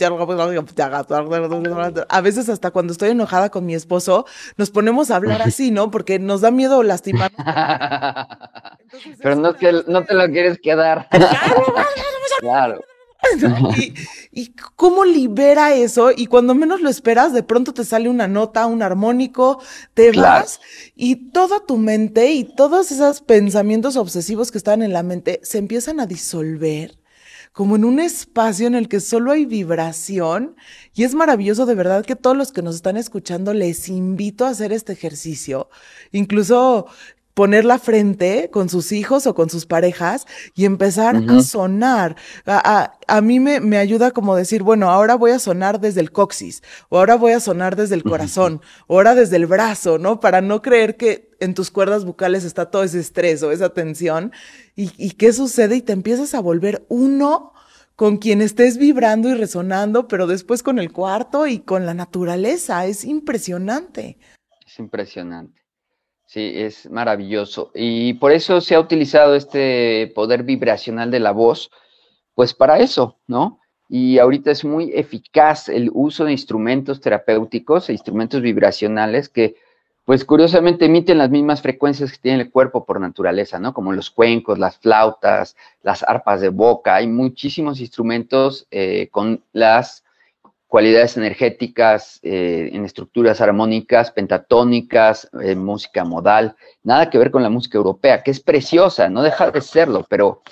veces 2.21 2.49
hasta 2.49 2.71
cuando 2.71 2.91
estoy 2.91 3.11
enojada 3.11 3.49
con 3.49 3.65
mi 3.65 3.73
esposo, 3.73 4.25
nos 4.57 4.69
ponemos 4.69 5.11
a 5.11 5.15
hablar 5.15 5.43
así, 5.43 5.71
¿no? 5.71 5.91
Porque 5.91 6.19
nos 6.19 6.41
da 6.41 6.51
miedo 6.51 6.83
lastimar. 6.83 7.31
Pero 9.23 9.37
no, 9.37 9.53
que, 9.53 9.81
no 9.87 10.03
te 10.03 10.13
lo 10.13 10.29
quieres 10.29 10.59
quedar. 10.61 11.07
claro. 12.41 12.81
Y, 14.31 14.53
cómo 14.75 15.03
libera 15.03 15.73
eso, 15.73 16.11
y 16.15 16.27
cuando 16.27 16.53
menos 16.53 16.81
lo 16.81 16.89
esperas, 16.89 17.33
de 17.33 17.43
pronto 17.43 17.73
te 17.73 17.83
sale 17.83 18.09
una 18.09 18.27
nota, 18.27 18.67
un 18.67 18.83
armónico, 18.83 19.59
te 19.93 20.11
vas, 20.11 20.59
y 20.95 21.31
toda 21.31 21.65
tu 21.65 21.77
mente 21.77 22.31
y 22.31 22.43
todos 22.43 22.91
esos 22.91 23.21
pensamientos 23.21 23.97
obsesivos 23.97 24.51
que 24.51 24.59
están 24.59 24.83
en 24.83 24.93
la 24.93 25.03
mente 25.03 25.39
se 25.43 25.57
empiezan 25.57 25.99
a 25.99 26.05
disolver 26.05 26.97
como 27.57 27.75
en 27.75 27.85
un 27.85 27.99
espacio 27.99 28.67
en 28.67 28.75
el 28.75 28.87
que 28.87 28.99
solo 28.99 29.31
hay 29.31 29.45
vibración. 29.45 30.55
Y 30.93 31.05
es 31.05 31.15
maravilloso 31.15 31.65
de 31.65 31.73
verdad 31.73 32.05
que 32.05 32.15
todos 32.15 32.37
los 32.37 32.51
que 32.51 32.61
nos 32.61 32.75
están 32.75 32.97
escuchando 32.97 33.51
les 33.51 33.89
invito 33.89 34.45
a 34.45 34.49
hacer 34.49 34.71
este 34.71 34.93
ejercicio. 34.93 35.67
Incluso 36.11 36.85
poner 37.37 37.65
la 37.65 37.77
frente 37.77 38.49
con 38.51 38.67
sus 38.67 38.91
hijos 38.91 39.27
o 39.27 39.35
con 39.35 39.51
sus 39.51 39.67
parejas 39.67 40.25
y 40.55 40.65
empezar 40.65 41.15
a 41.29 41.43
sonar. 41.43 42.15
A, 42.47 42.97
a, 43.07 43.21
mí 43.21 43.39
me, 43.39 43.59
me, 43.59 43.77
ayuda 43.77 44.09
como 44.09 44.35
decir, 44.35 44.63
bueno, 44.63 44.89
ahora 44.89 45.13
voy 45.13 45.29
a 45.29 45.37
sonar 45.37 45.79
desde 45.79 46.01
el 46.01 46.11
coxis, 46.11 46.63
o 46.89 46.97
ahora 46.97 47.13
voy 47.13 47.33
a 47.33 47.39
sonar 47.39 47.75
desde 47.75 47.93
el 47.93 48.01
corazón, 48.01 48.59
o 48.87 48.95
ahora 48.95 49.13
desde 49.13 49.35
el 49.35 49.45
brazo, 49.45 49.99
¿no? 49.99 50.19
Para 50.19 50.41
no 50.41 50.63
creer 50.63 50.97
que 50.97 51.29
en 51.39 51.53
tus 51.53 51.69
cuerdas 51.69 52.05
bucales 52.05 52.43
está 52.43 52.71
todo 52.71 52.81
ese 52.81 52.99
estrés 52.99 53.43
o 53.43 53.51
esa 53.51 53.69
tensión. 53.69 54.31
¿Y, 54.75 54.91
y 54.97 55.11
qué 55.11 55.31
sucede? 55.31 55.75
Y 55.75 55.83
te 55.83 55.93
empiezas 55.93 56.33
a 56.33 56.39
volver 56.39 56.87
uno 56.89 57.53
con 57.95 58.17
quien 58.17 58.41
estés 58.41 58.79
vibrando 58.79 59.29
y 59.29 59.35
resonando, 59.35 60.07
pero 60.07 60.25
después 60.25 60.63
con 60.63 60.79
el 60.79 60.91
cuarto 60.91 61.45
y 61.45 61.59
con 61.59 61.85
la 61.85 61.93
naturaleza. 61.93 62.87
Es 62.87 63.05
impresionante. 63.05 64.17
Es 64.65 64.79
impresionante. 64.79 65.66
Sí, 66.27 66.51
es 66.55 66.89
maravilloso. 66.91 67.71
Y 67.73 68.15
por 68.15 68.33
eso 68.33 68.59
se 68.59 68.75
ha 68.75 68.81
utilizado 68.81 69.33
este 69.33 70.11
poder 70.13 70.43
vibracional 70.43 71.09
de 71.09 71.21
la 71.21 71.31
voz, 71.31 71.71
pues 72.35 72.53
para 72.53 72.79
eso, 72.79 73.17
¿no? 73.27 73.61
Y 73.87 74.19
ahorita 74.19 74.51
es 74.51 74.65
muy 74.65 74.91
eficaz 74.93 75.69
el 75.69 75.89
uso 75.93 76.25
de 76.25 76.33
instrumentos 76.33 76.99
terapéuticos 76.99 77.87
e 77.87 77.93
instrumentos 77.93 78.41
vibracionales 78.41 79.29
que, 79.29 79.55
pues 80.03 80.25
curiosamente, 80.25 80.85
emiten 80.87 81.17
las 81.17 81.29
mismas 81.29 81.61
frecuencias 81.61 82.11
que 82.11 82.17
tiene 82.17 82.43
el 82.43 82.51
cuerpo 82.51 82.85
por 82.85 82.99
naturaleza, 82.99 83.57
¿no? 83.57 83.73
Como 83.73 83.93
los 83.93 84.11
cuencos, 84.11 84.59
las 84.59 84.77
flautas, 84.79 85.55
las 85.81 86.03
arpas 86.03 86.41
de 86.41 86.49
boca. 86.49 86.95
Hay 86.95 87.07
muchísimos 87.07 87.79
instrumentos 87.79 88.67
eh, 88.69 89.07
con 89.11 89.45
las 89.53 90.03
cualidades 90.67 91.17
energéticas 91.17 92.19
eh, 92.23 92.69
en 92.73 92.85
estructuras 92.85 93.41
armónicas, 93.41 94.11
pentatónicas, 94.11 95.29
música 95.55 96.03
modal, 96.03 96.55
nada 96.83 97.09
que 97.09 97.17
ver 97.17 97.31
con 97.31 97.41
la 97.41 97.49
música 97.49 97.77
europea, 97.77 98.21
que 98.21 98.31
es 98.31 98.39
preciosa, 98.39 99.09
no 99.09 99.23
deja 99.23 99.49
de 99.49 99.61
serlo, 99.61 100.05
pero 100.09 100.43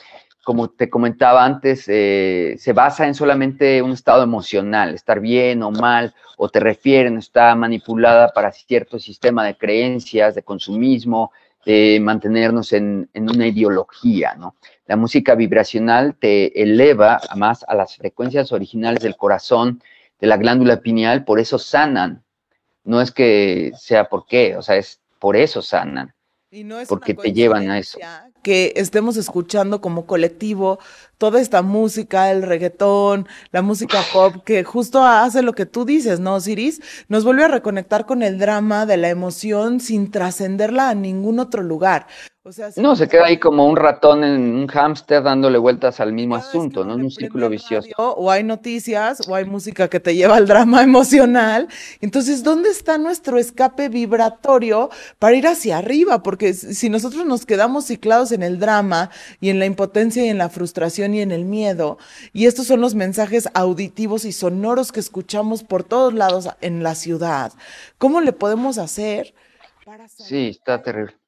como 0.46 0.70
te 0.70 0.92
comentaba 0.92 1.44
antes, 1.44 1.86
eh, 1.88 2.56
se 2.60 2.72
basa 2.72 3.08
en 3.08 3.16
solamente 3.16 3.82
un 3.82 3.92
estado 3.92 4.22
emocional, 4.22 4.94
estar 4.94 5.20
bien 5.20 5.64
o 5.64 5.72
mal, 5.72 6.14
o 6.38 6.50
te 6.50 6.60
refieren, 6.60 7.18
está 7.18 7.56
manipulada 7.56 8.30
para 8.30 8.52
cierto 8.52 9.00
sistema 9.00 9.44
de 9.44 9.58
creencias, 9.58 10.36
de 10.36 10.44
consumismo, 10.44 11.32
de 11.66 12.00
mantenernos 12.00 12.74
en, 12.74 13.10
en, 13.16 13.28
una 13.28 13.48
ideología, 13.48 14.36
¿no? 14.36 14.56
La 14.86 14.96
música 14.96 15.34
vibracional 15.34 16.14
te 16.14 16.62
eleva 16.62 17.20
más 17.36 17.66
a 17.68 17.74
las 17.74 17.96
frecuencias 17.96 18.52
originales 18.52 19.02
del 19.02 19.18
corazón, 19.18 19.82
de 20.20 20.28
la 20.28 20.38
glándula 20.38 20.82
pineal, 20.82 21.26
por 21.26 21.40
eso 21.40 21.60
sanan. 21.60 22.24
No 22.84 23.02
es 23.02 23.12
que 23.12 23.72
sea 23.78 24.10
por 24.10 24.26
qué, 24.26 24.56
o 24.56 24.62
sea, 24.62 24.76
es 24.76 25.02
por 25.20 25.36
eso 25.36 25.62
sanan. 25.62 26.14
Y 26.52 26.64
no 26.64 26.80
es 26.80 26.88
porque 26.88 27.14
te 27.14 27.34
llevan 27.34 27.70
a 27.70 27.80
eso. 27.80 28.00
Que 28.42 28.74
estemos 28.78 29.18
escuchando 29.18 29.82
como 29.82 30.06
colectivo 30.06 30.80
toda 31.18 31.42
esta 31.42 31.62
música, 31.62 32.32
el 32.32 32.44
reggaetón, 32.44 33.28
la 33.52 33.62
música 33.62 34.02
pop, 34.14 34.36
que 34.46 34.64
justo 34.64 35.04
hace 35.04 35.42
lo 35.42 35.54
que 35.54 35.66
tú 35.66 35.84
dices, 35.84 36.20
¿no, 36.20 36.40
Siris? 36.40 36.82
Nos 37.10 37.26
vuelve 37.26 37.44
a 37.44 37.50
reconectar 37.50 38.06
con 38.06 38.22
el 38.24 38.38
drama 38.38 38.86
de 38.86 38.98
la 38.98 39.10
emoción 39.10 39.80
sin 39.80 40.12
trascenderla 40.12 40.90
a 40.90 40.96
ningún 40.96 41.40
otro 41.40 41.62
lugar 41.62 42.08
no, 42.78 42.96
se 42.96 43.08
queda 43.08 43.26
ahí 43.26 43.40
como 43.40 43.66
un 43.66 43.76
ratón 43.76 44.24
en 44.24 44.56
un 44.56 44.68
hámster 44.68 45.24
dándole 45.24 45.58
vueltas 45.58 46.00
al 46.00 46.14
mismo 46.14 46.36
asunto, 46.36 46.86
¿no? 46.86 46.94
En 46.94 47.02
un 47.02 47.10
círculo 47.10 47.50
vicioso. 47.50 47.90
o 47.98 48.30
hay 48.30 48.44
noticias 48.44 49.28
o 49.28 49.34
hay 49.34 49.46
música 49.46 49.88
que 49.88 50.00
te 50.00 50.14
lleva 50.14 50.36
al 50.36 50.46
drama 50.46 50.84
emocional. 50.84 51.68
Entonces, 52.02 52.44
¿dónde 52.44 52.70
está 52.70 53.00
nuestro 53.00 53.40
escape 53.40 53.90
vibratorio 53.90 54.92
para 55.18 55.36
ir 55.36 55.48
hacia 55.48 55.80
arriba? 55.80 56.22
Porque 56.22 56.54
si 56.54 56.88
nosotros 56.92 57.26
nos 57.26 57.48
quedamos 57.48 57.88
ciclados 57.88 58.32
en 58.32 58.44
el 58.44 58.60
drama 58.60 59.10
y 59.42 59.50
en 59.50 59.58
la 59.58 59.66
impotencia 59.66 60.24
y 60.24 60.30
en 60.30 60.38
la 60.38 60.50
frustración 60.50 61.16
y 61.16 61.22
en 61.22 61.32
el 61.32 61.46
miedo, 61.46 61.98
y 62.32 62.46
estos 62.46 62.68
son 62.68 62.80
los 62.80 62.94
mensajes 62.94 63.50
auditivos 63.56 64.24
y 64.24 64.32
sonoros 64.32 64.92
que 64.92 65.00
escuchamos 65.00 65.64
por 65.64 65.84
todos 65.84 66.14
lados 66.14 66.48
en 66.62 66.84
la 66.84 66.94
ciudad, 66.94 67.54
¿cómo 67.98 68.22
le 68.22 68.34
podemos 68.34 68.78
hacer 68.78 69.34
para... 69.84 70.08
Sí, 70.08 70.50
está 70.50 70.84
terrible 70.84 71.25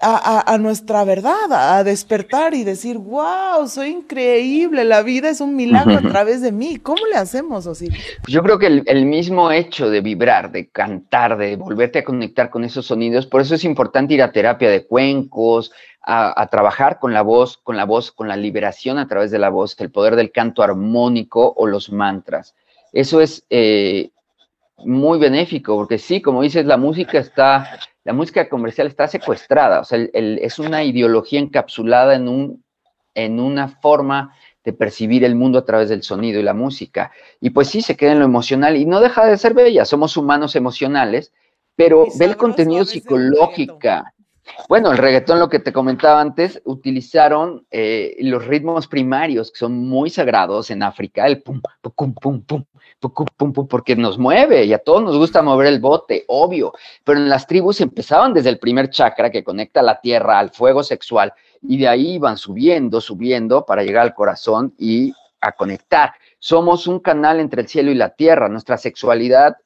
a, 0.00 0.58
nuestra 0.58 1.04
verdad, 1.04 1.52
a 1.52 1.82
despertar 1.82 2.54
y 2.54 2.64
decir, 2.64 2.98
wow, 2.98 3.66
soy 3.66 3.88
increíble, 3.88 4.84
la 4.84 5.02
vida 5.02 5.30
es 5.30 5.40
un 5.40 5.56
milagro 5.56 5.96
a 5.96 6.02
través 6.02 6.42
de 6.42 6.52
mí. 6.52 6.76
¿Cómo 6.76 7.06
le 7.06 7.16
hacemos, 7.16 7.66
Osiris? 7.66 8.04
Yo 8.26 8.42
creo 8.42 8.58
que 8.58 8.82
el, 8.84 9.06
mismo 9.06 9.50
hecho 9.50 9.88
de 9.88 10.00
vibrar, 10.00 10.50
de 10.50 10.68
cantar, 10.68 11.36
de 11.38 11.56
volverte 11.56 12.00
a 12.00 12.04
conectar 12.04 12.50
con 12.50 12.64
esos 12.64 12.86
sonidos, 12.86 13.26
por 13.26 13.40
eso 13.40 13.54
es 13.54 13.64
importante 13.64 14.14
ir 14.14 14.22
a 14.22 14.32
terapia 14.32 14.70
de 14.70 14.86
cuencos, 14.86 15.72
a, 16.02 16.46
trabajar 16.50 17.00
con 17.00 17.12
la 17.12 17.22
voz, 17.22 17.56
con 17.56 17.76
la 17.76 17.84
voz, 17.84 18.12
con 18.12 18.28
la 18.28 18.36
liberación 18.36 18.98
a 18.98 19.08
través 19.08 19.30
de 19.30 19.40
la 19.40 19.48
voz, 19.48 19.74
el 19.80 19.90
poder 19.90 20.14
del 20.14 20.30
canto 20.30 20.62
armónico 20.62 21.52
o 21.56 21.66
los 21.66 21.90
mantras. 21.90 22.54
Eso 22.92 23.20
es 23.20 23.44
eh, 23.50 24.10
muy 24.78 25.18
benéfico, 25.18 25.74
porque 25.76 25.98
sí, 25.98 26.20
como 26.20 26.42
dices, 26.42 26.66
la 26.66 26.76
música 26.76 27.18
está 27.18 27.78
la 28.06 28.12
música 28.12 28.48
comercial 28.48 28.86
está 28.86 29.08
secuestrada, 29.08 29.80
o 29.80 29.84
sea, 29.84 29.98
es 30.12 30.60
una 30.60 30.84
ideología 30.84 31.40
encapsulada 31.40 32.14
en, 32.14 32.28
un, 32.28 32.64
en 33.16 33.40
una 33.40 33.66
forma 33.66 34.32
de 34.62 34.72
percibir 34.72 35.24
el 35.24 35.34
mundo 35.34 35.58
a 35.58 35.64
través 35.64 35.88
del 35.88 36.04
sonido 36.04 36.38
y 36.38 36.44
la 36.44 36.54
música. 36.54 37.10
Y 37.40 37.50
pues 37.50 37.66
sí, 37.66 37.82
se 37.82 37.96
queda 37.96 38.12
en 38.12 38.20
lo 38.20 38.24
emocional 38.24 38.76
y 38.76 38.86
no 38.86 39.00
deja 39.00 39.26
de 39.26 39.36
ser 39.36 39.54
bella, 39.54 39.84
somos 39.84 40.16
humanos 40.16 40.54
emocionales, 40.54 41.32
pero 41.74 42.06
ve 42.16 42.26
el 42.26 42.36
contenido 42.36 42.84
psicológica. 42.84 44.14
Bueno, 44.68 44.92
el 44.92 44.98
reggaetón, 44.98 45.40
lo 45.40 45.48
que 45.48 45.58
te 45.58 45.72
comentaba 45.72 46.20
antes, 46.20 46.62
utilizaron 46.64 47.66
eh, 47.72 48.16
los 48.20 48.46
ritmos 48.46 48.86
primarios, 48.86 49.50
que 49.50 49.58
son 49.58 49.84
muy 49.88 50.10
sagrados 50.10 50.70
en 50.70 50.84
África, 50.84 51.26
el 51.26 51.42
pum, 51.42 51.60
pum, 51.82 52.14
pum, 52.14 52.42
pum, 52.42 52.64
porque 52.98 53.96
nos 53.96 54.18
mueve 54.18 54.64
y 54.64 54.72
a 54.72 54.78
todos 54.78 55.02
nos 55.02 55.16
gusta 55.18 55.42
mover 55.42 55.66
el 55.66 55.80
bote, 55.80 56.24
obvio, 56.28 56.72
pero 57.04 57.18
en 57.18 57.28
las 57.28 57.46
tribus 57.46 57.80
empezaban 57.80 58.32
desde 58.32 58.48
el 58.48 58.58
primer 58.58 58.90
chakra 58.90 59.30
que 59.30 59.44
conecta 59.44 59.82
la 59.82 60.00
tierra 60.00 60.38
al 60.38 60.50
fuego 60.50 60.82
sexual 60.82 61.32
y 61.62 61.78
de 61.78 61.88
ahí 61.88 62.14
iban 62.14 62.36
subiendo, 62.36 63.00
subiendo 63.00 63.64
para 63.66 63.82
llegar 63.82 64.02
al 64.02 64.14
corazón 64.14 64.74
y 64.78 65.12
a 65.40 65.52
conectar. 65.52 66.14
Somos 66.38 66.86
un 66.86 67.00
canal 67.00 67.40
entre 67.40 67.62
el 67.62 67.68
cielo 67.68 67.90
y 67.90 67.94
la 67.94 68.10
tierra, 68.10 68.48
nuestra 68.48 68.78
sexualidad 68.78 69.56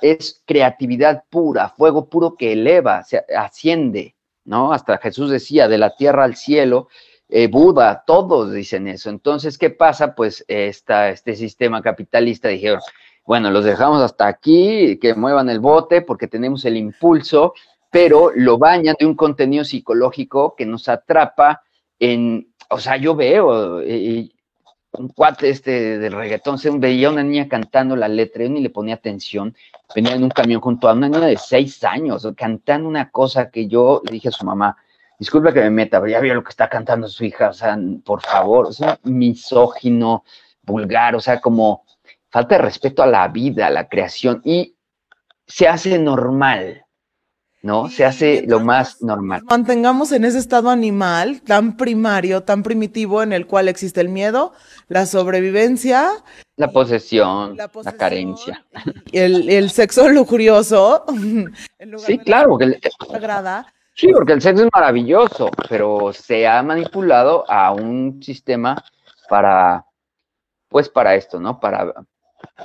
es 0.00 0.42
creatividad 0.46 1.24
pura, 1.28 1.68
fuego 1.70 2.08
puro 2.08 2.34
que 2.36 2.52
eleva, 2.52 3.02
se 3.04 3.24
asciende, 3.36 4.14
¿no? 4.44 4.72
Hasta 4.72 4.98
Jesús 4.98 5.30
decía, 5.30 5.68
de 5.68 5.78
la 5.78 5.96
tierra 5.96 6.24
al 6.24 6.36
cielo, 6.36 6.88
eh, 7.30 7.48
Buda, 7.48 8.04
todos 8.06 8.52
dicen 8.52 8.88
eso. 8.88 9.10
Entonces, 9.10 9.58
¿qué 9.58 9.70
pasa? 9.70 10.14
Pues 10.14 10.44
esta, 10.48 11.10
este 11.10 11.36
sistema 11.36 11.82
capitalista 11.82 12.48
dijeron, 12.48 12.80
bueno, 13.24 13.50
los 13.50 13.64
dejamos 13.64 14.02
hasta 14.02 14.26
aquí, 14.26 14.98
que 14.98 15.14
muevan 15.14 15.48
el 15.50 15.60
bote 15.60 16.02
porque 16.02 16.26
tenemos 16.26 16.64
el 16.64 16.76
impulso, 16.76 17.54
pero 17.90 18.32
lo 18.34 18.58
bañan 18.58 18.96
de 18.98 19.06
un 19.06 19.14
contenido 19.14 19.64
psicológico 19.64 20.54
que 20.56 20.66
nos 20.66 20.88
atrapa 20.88 21.62
en, 21.98 22.48
o 22.70 22.78
sea, 22.78 22.96
yo 22.96 23.14
veo 23.14 23.80
eh, 23.82 24.30
un 24.92 25.08
cuate 25.08 25.50
este 25.50 25.98
del 25.98 26.12
reggaetón, 26.12 26.58
se 26.58 26.70
veía 26.70 27.10
una 27.10 27.22
niña 27.22 27.48
cantando 27.48 27.94
la 27.94 28.08
letra, 28.08 28.44
yo 28.44 28.50
ni 28.50 28.60
le 28.60 28.70
ponía 28.70 28.94
atención, 28.94 29.54
venía 29.94 30.14
en 30.14 30.24
un 30.24 30.30
camión 30.30 30.60
junto 30.60 30.88
a 30.88 30.92
una 30.92 31.08
niña 31.08 31.26
de 31.26 31.36
seis 31.36 31.84
años, 31.84 32.26
cantando 32.36 32.88
una 32.88 33.10
cosa 33.10 33.50
que 33.50 33.68
yo 33.68 34.02
dije 34.10 34.28
a 34.28 34.32
su 34.32 34.44
mamá, 34.44 34.76
disculpa 35.20 35.52
que 35.52 35.60
me 35.60 35.70
meta, 35.70 36.00
pero 36.00 36.10
ya 36.10 36.18
vio 36.18 36.34
lo 36.34 36.42
que 36.42 36.48
está 36.48 36.68
cantando 36.68 37.06
su 37.06 37.24
hija, 37.26 37.50
o 37.50 37.52
sea, 37.52 37.78
por 38.04 38.22
favor, 38.22 38.66
o 38.66 38.72
sea, 38.72 38.98
misógino, 39.04 40.24
vulgar, 40.62 41.14
o 41.14 41.20
sea, 41.20 41.42
como 41.42 41.84
falta 42.30 42.56
de 42.56 42.62
respeto 42.62 43.02
a 43.02 43.06
la 43.06 43.28
vida, 43.28 43.66
a 43.66 43.70
la 43.70 43.86
creación, 43.86 44.40
y 44.46 44.76
se 45.46 45.68
hace 45.68 45.98
normal, 45.98 46.86
¿no? 47.60 47.90
se 47.90 48.06
hace 48.06 48.44
lo 48.46 48.60
más 48.60 49.02
normal. 49.02 49.42
Mantengamos 49.44 50.10
en 50.12 50.24
ese 50.24 50.38
estado 50.38 50.70
animal 50.70 51.42
tan 51.42 51.76
primario, 51.76 52.42
tan 52.42 52.62
primitivo, 52.62 53.22
en 53.22 53.34
el 53.34 53.46
cual 53.46 53.68
existe 53.68 54.00
el 54.00 54.08
miedo, 54.08 54.54
la 54.88 55.04
sobrevivencia. 55.04 56.08
La 56.56 56.72
posesión, 56.72 57.58
la, 57.58 57.68
carencia. 57.92 58.64
El, 59.12 59.50
el 59.50 59.70
sexo 59.70 60.08
lujurioso. 60.08 61.04
sí, 61.98 62.16
claro. 62.20 62.56
Que 62.56 62.64
el, 62.64 62.80
agrada 63.12 63.66
Sí, 64.00 64.08
porque 64.14 64.32
el 64.32 64.40
sexo 64.40 64.64
es 64.64 64.70
maravilloso, 64.74 65.50
pero 65.68 66.10
se 66.14 66.48
ha 66.48 66.62
manipulado 66.62 67.44
a 67.46 67.70
un 67.70 68.22
sistema 68.22 68.82
para, 69.28 69.84
pues 70.70 70.88
para 70.88 71.16
esto, 71.16 71.38
¿no? 71.38 71.60
Para 71.60 71.92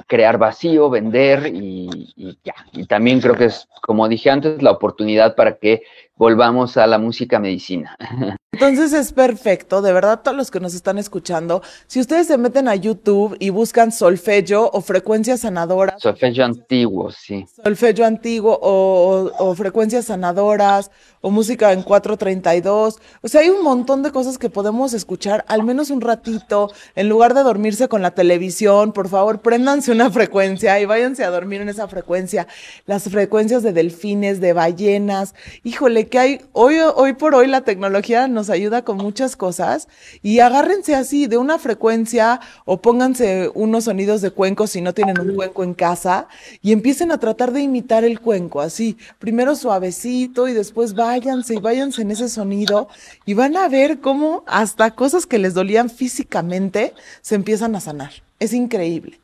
crear 0.08 0.38
vacío, 0.38 0.90
vender 0.90 1.48
y, 1.48 2.14
y, 2.16 2.40
ya. 2.42 2.56
Y 2.72 2.86
también 2.86 3.20
creo 3.20 3.36
que 3.36 3.46
es, 3.46 3.68
como 3.82 4.08
dije 4.08 4.30
antes, 4.30 4.62
la 4.62 4.72
oportunidad 4.72 5.36
para 5.36 5.58
que 5.58 5.84
volvamos 6.16 6.78
a 6.78 6.88
la 6.88 6.98
música 6.98 7.40
medicina. 7.40 7.96
Entonces 8.54 8.94
es 8.94 9.12
perfecto, 9.12 9.82
de 9.82 9.92
verdad, 9.92 10.22
todos 10.24 10.38
los 10.38 10.50
que 10.50 10.62
nos 10.62 10.74
están 10.74 10.98
escuchando, 10.98 11.62
si 11.88 12.00
ustedes 12.00 12.28
se 12.28 12.38
meten 12.38 12.70
a 12.70 12.76
YouTube 12.76 13.36
y 13.38 13.50
buscan 13.50 13.92
solfeggio 13.92 14.72
o 14.72 14.80
frecuencias 14.80 15.42
sanadoras. 15.42 16.02
Solfeggio 16.02 16.46
antiguo, 16.46 17.12
sí. 17.12 17.46
Solfeggio 17.62 18.06
antiguo 18.06 18.58
o, 18.62 19.30
o, 19.38 19.56
frecuencias 19.56 20.06
sanadoras 20.06 20.90
o 21.26 21.32
música 21.32 21.74
en 21.74 21.82
432. 21.82 23.00
O 23.24 23.28
sea, 23.28 23.42
hay 23.42 23.50
un 23.50 23.64
montón 23.64 24.04
de 24.04 24.12
cosas 24.12 24.38
que 24.38 24.52
podemos 24.52 24.94
escuchar 24.94 25.44
al 25.48 25.64
menos 25.64 25.90
un 25.90 26.02
ratito, 26.02 26.70
en 26.96 27.10
lugar 27.10 27.34
de 27.34 27.42
dormirse 27.42 27.88
con 27.88 28.04
la 28.04 28.12
televisión, 28.12 28.92
por 28.92 29.10
favor, 29.10 29.40
préndanse 29.40 29.92
una 29.92 30.12
frecuencia 30.12 30.80
y 30.80 30.86
váyanse 30.86 31.24
a 31.24 31.32
dormir 31.32 31.62
en 31.62 31.70
esa 31.70 31.88
frecuencia. 31.88 32.46
Las 32.86 33.06
frecuencias 33.06 33.64
de 33.64 33.74
delfines, 33.74 34.40
de 34.40 34.54
ballenas. 34.54 35.34
Híjole, 35.64 36.10
que 36.10 36.20
hay, 36.20 36.42
hoy, 36.52 36.76
hoy 36.96 37.14
por 37.14 37.34
hoy 37.34 37.48
la 37.48 37.62
tecnología 37.62 38.28
nos 38.28 38.52
ayuda 38.52 38.84
con 38.84 38.98
muchas 38.98 39.36
cosas 39.36 39.88
y 40.22 40.42
agárrense 40.42 40.94
así 40.94 41.26
de 41.26 41.38
una 41.38 41.58
frecuencia 41.58 42.40
o 42.66 42.78
pónganse 42.78 43.50
unos 43.56 43.86
sonidos 43.86 44.22
de 44.22 44.30
cuenco 44.30 44.68
si 44.68 44.80
no 44.80 44.94
tienen 44.94 45.20
un 45.20 45.34
cuenco 45.34 45.64
en 45.64 45.74
casa 45.74 46.28
y 46.62 46.72
empiecen 46.72 47.12
a 47.12 47.18
tratar 47.18 47.52
de 47.52 47.62
imitar 47.62 48.04
el 48.04 48.20
cuenco, 48.20 48.62
así, 48.62 48.96
primero 49.18 49.56
suavecito 49.56 50.48
y 50.48 50.54
después 50.54 50.94
váyanse 51.16 51.56
y 51.56 51.60
váyanse 51.60 52.02
en 52.02 52.12
ese 52.12 52.28
sonido 52.28 52.90
y 53.26 53.34
van 53.34 53.56
a 53.56 53.70
ver 53.70 54.00
cómo 54.02 54.44
hasta 54.48 54.92
cosas 54.92 55.26
que 55.26 55.40
les 55.40 55.54
dolían 55.54 55.90
físicamente 55.90 56.94
se 57.22 57.36
empiezan 57.36 57.76
a 57.76 57.80
sanar. 57.80 58.12
Es 58.40 58.54
increíble. 58.54 59.20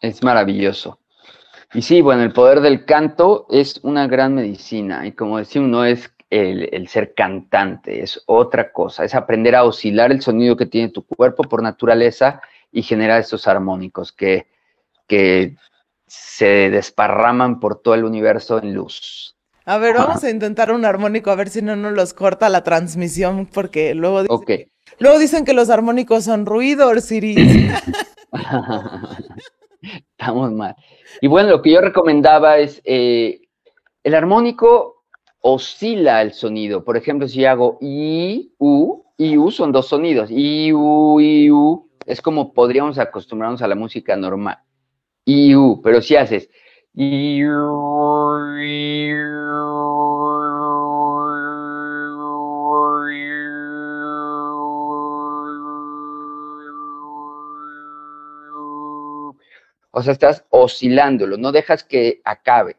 Es 0.00 0.22
maravilloso. 0.22 0.98
Y 1.74 1.82
sí, 1.82 2.00
bueno, 2.00 2.22
el 2.22 2.32
poder 2.32 2.60
del 2.60 2.84
canto 2.86 3.46
es 3.50 3.80
una 3.82 4.06
gran 4.06 4.34
medicina 4.34 5.06
y 5.06 5.12
como 5.12 5.38
decimos, 5.38 5.68
no 5.68 5.84
es 5.84 6.10
el, 6.30 6.88
ser 6.88 7.12
cantante, 7.14 8.02
es 8.02 8.22
otra 8.26 8.72
cosa, 8.72 9.04
es 9.04 9.14
aprender 9.14 9.54
a 9.54 9.64
oscilar 9.64 10.10
el 10.10 10.22
sonido 10.22 10.56
que 10.56 10.66
tiene 10.66 10.88
tu 10.88 11.04
cuerpo 11.04 11.44
por 11.44 11.62
naturaleza 11.62 12.40
y 12.72 12.82
generar 12.82 13.20
esos 13.20 13.46
armónicos 13.46 14.10
que 14.12 14.46
que 15.06 15.56
se 16.06 16.70
desparraman 16.70 17.58
por 17.58 17.82
todo 17.82 17.94
el 17.94 18.04
universo 18.04 18.62
en 18.62 18.74
luz. 18.74 19.36
A 19.64 19.78
ver, 19.78 19.94
vamos 19.94 20.24
a 20.24 20.30
intentar 20.30 20.72
un 20.72 20.84
armónico, 20.84 21.30
a 21.30 21.36
ver 21.36 21.48
si 21.48 21.62
no 21.62 21.76
nos 21.76 21.92
los 21.92 22.14
corta 22.14 22.48
la 22.48 22.62
transmisión, 22.64 23.46
porque 23.46 23.94
luego 23.94 24.22
dicen, 24.22 24.70
luego 24.98 25.18
dicen 25.18 25.44
que 25.44 25.52
los 25.52 25.70
armónicos 25.70 26.24
son 26.24 26.46
ruidos, 26.46 27.04
Siri. 27.04 27.70
Estamos 30.18 30.52
mal. 30.52 30.76
Y 31.20 31.28
bueno, 31.28 31.50
lo 31.50 31.62
que 31.62 31.72
yo 31.72 31.80
recomendaba 31.80 32.58
es, 32.58 32.80
eh, 32.84 33.42
el 34.02 34.14
armónico 34.14 35.04
oscila 35.40 36.22
el 36.22 36.32
sonido. 36.32 36.84
Por 36.84 36.96
ejemplo, 36.96 37.28
si 37.28 37.44
hago 37.44 37.78
I, 37.80 38.52
U, 38.58 39.04
I, 39.16 39.36
U 39.36 39.50
son 39.50 39.72
dos 39.72 39.88
sonidos. 39.88 40.30
I, 40.30 40.72
U, 40.72 41.20
I, 41.20 41.50
U. 41.50 41.90
Es 42.06 42.20
como 42.20 42.52
podríamos 42.52 42.98
acostumbrarnos 42.98 43.62
a 43.62 43.68
la 43.68 43.74
música 43.74 44.16
normal. 44.16 44.58
I, 45.24 45.54
U. 45.54 45.80
Pero 45.82 46.00
si 46.02 46.16
haces 46.16 46.48
O 59.92 60.02
sea, 60.02 60.12
estás 60.12 60.44
oscilándolo, 60.50 61.36
no 61.36 61.52
dejas 61.52 61.84
que 61.84 62.20
acabe. 62.24 62.76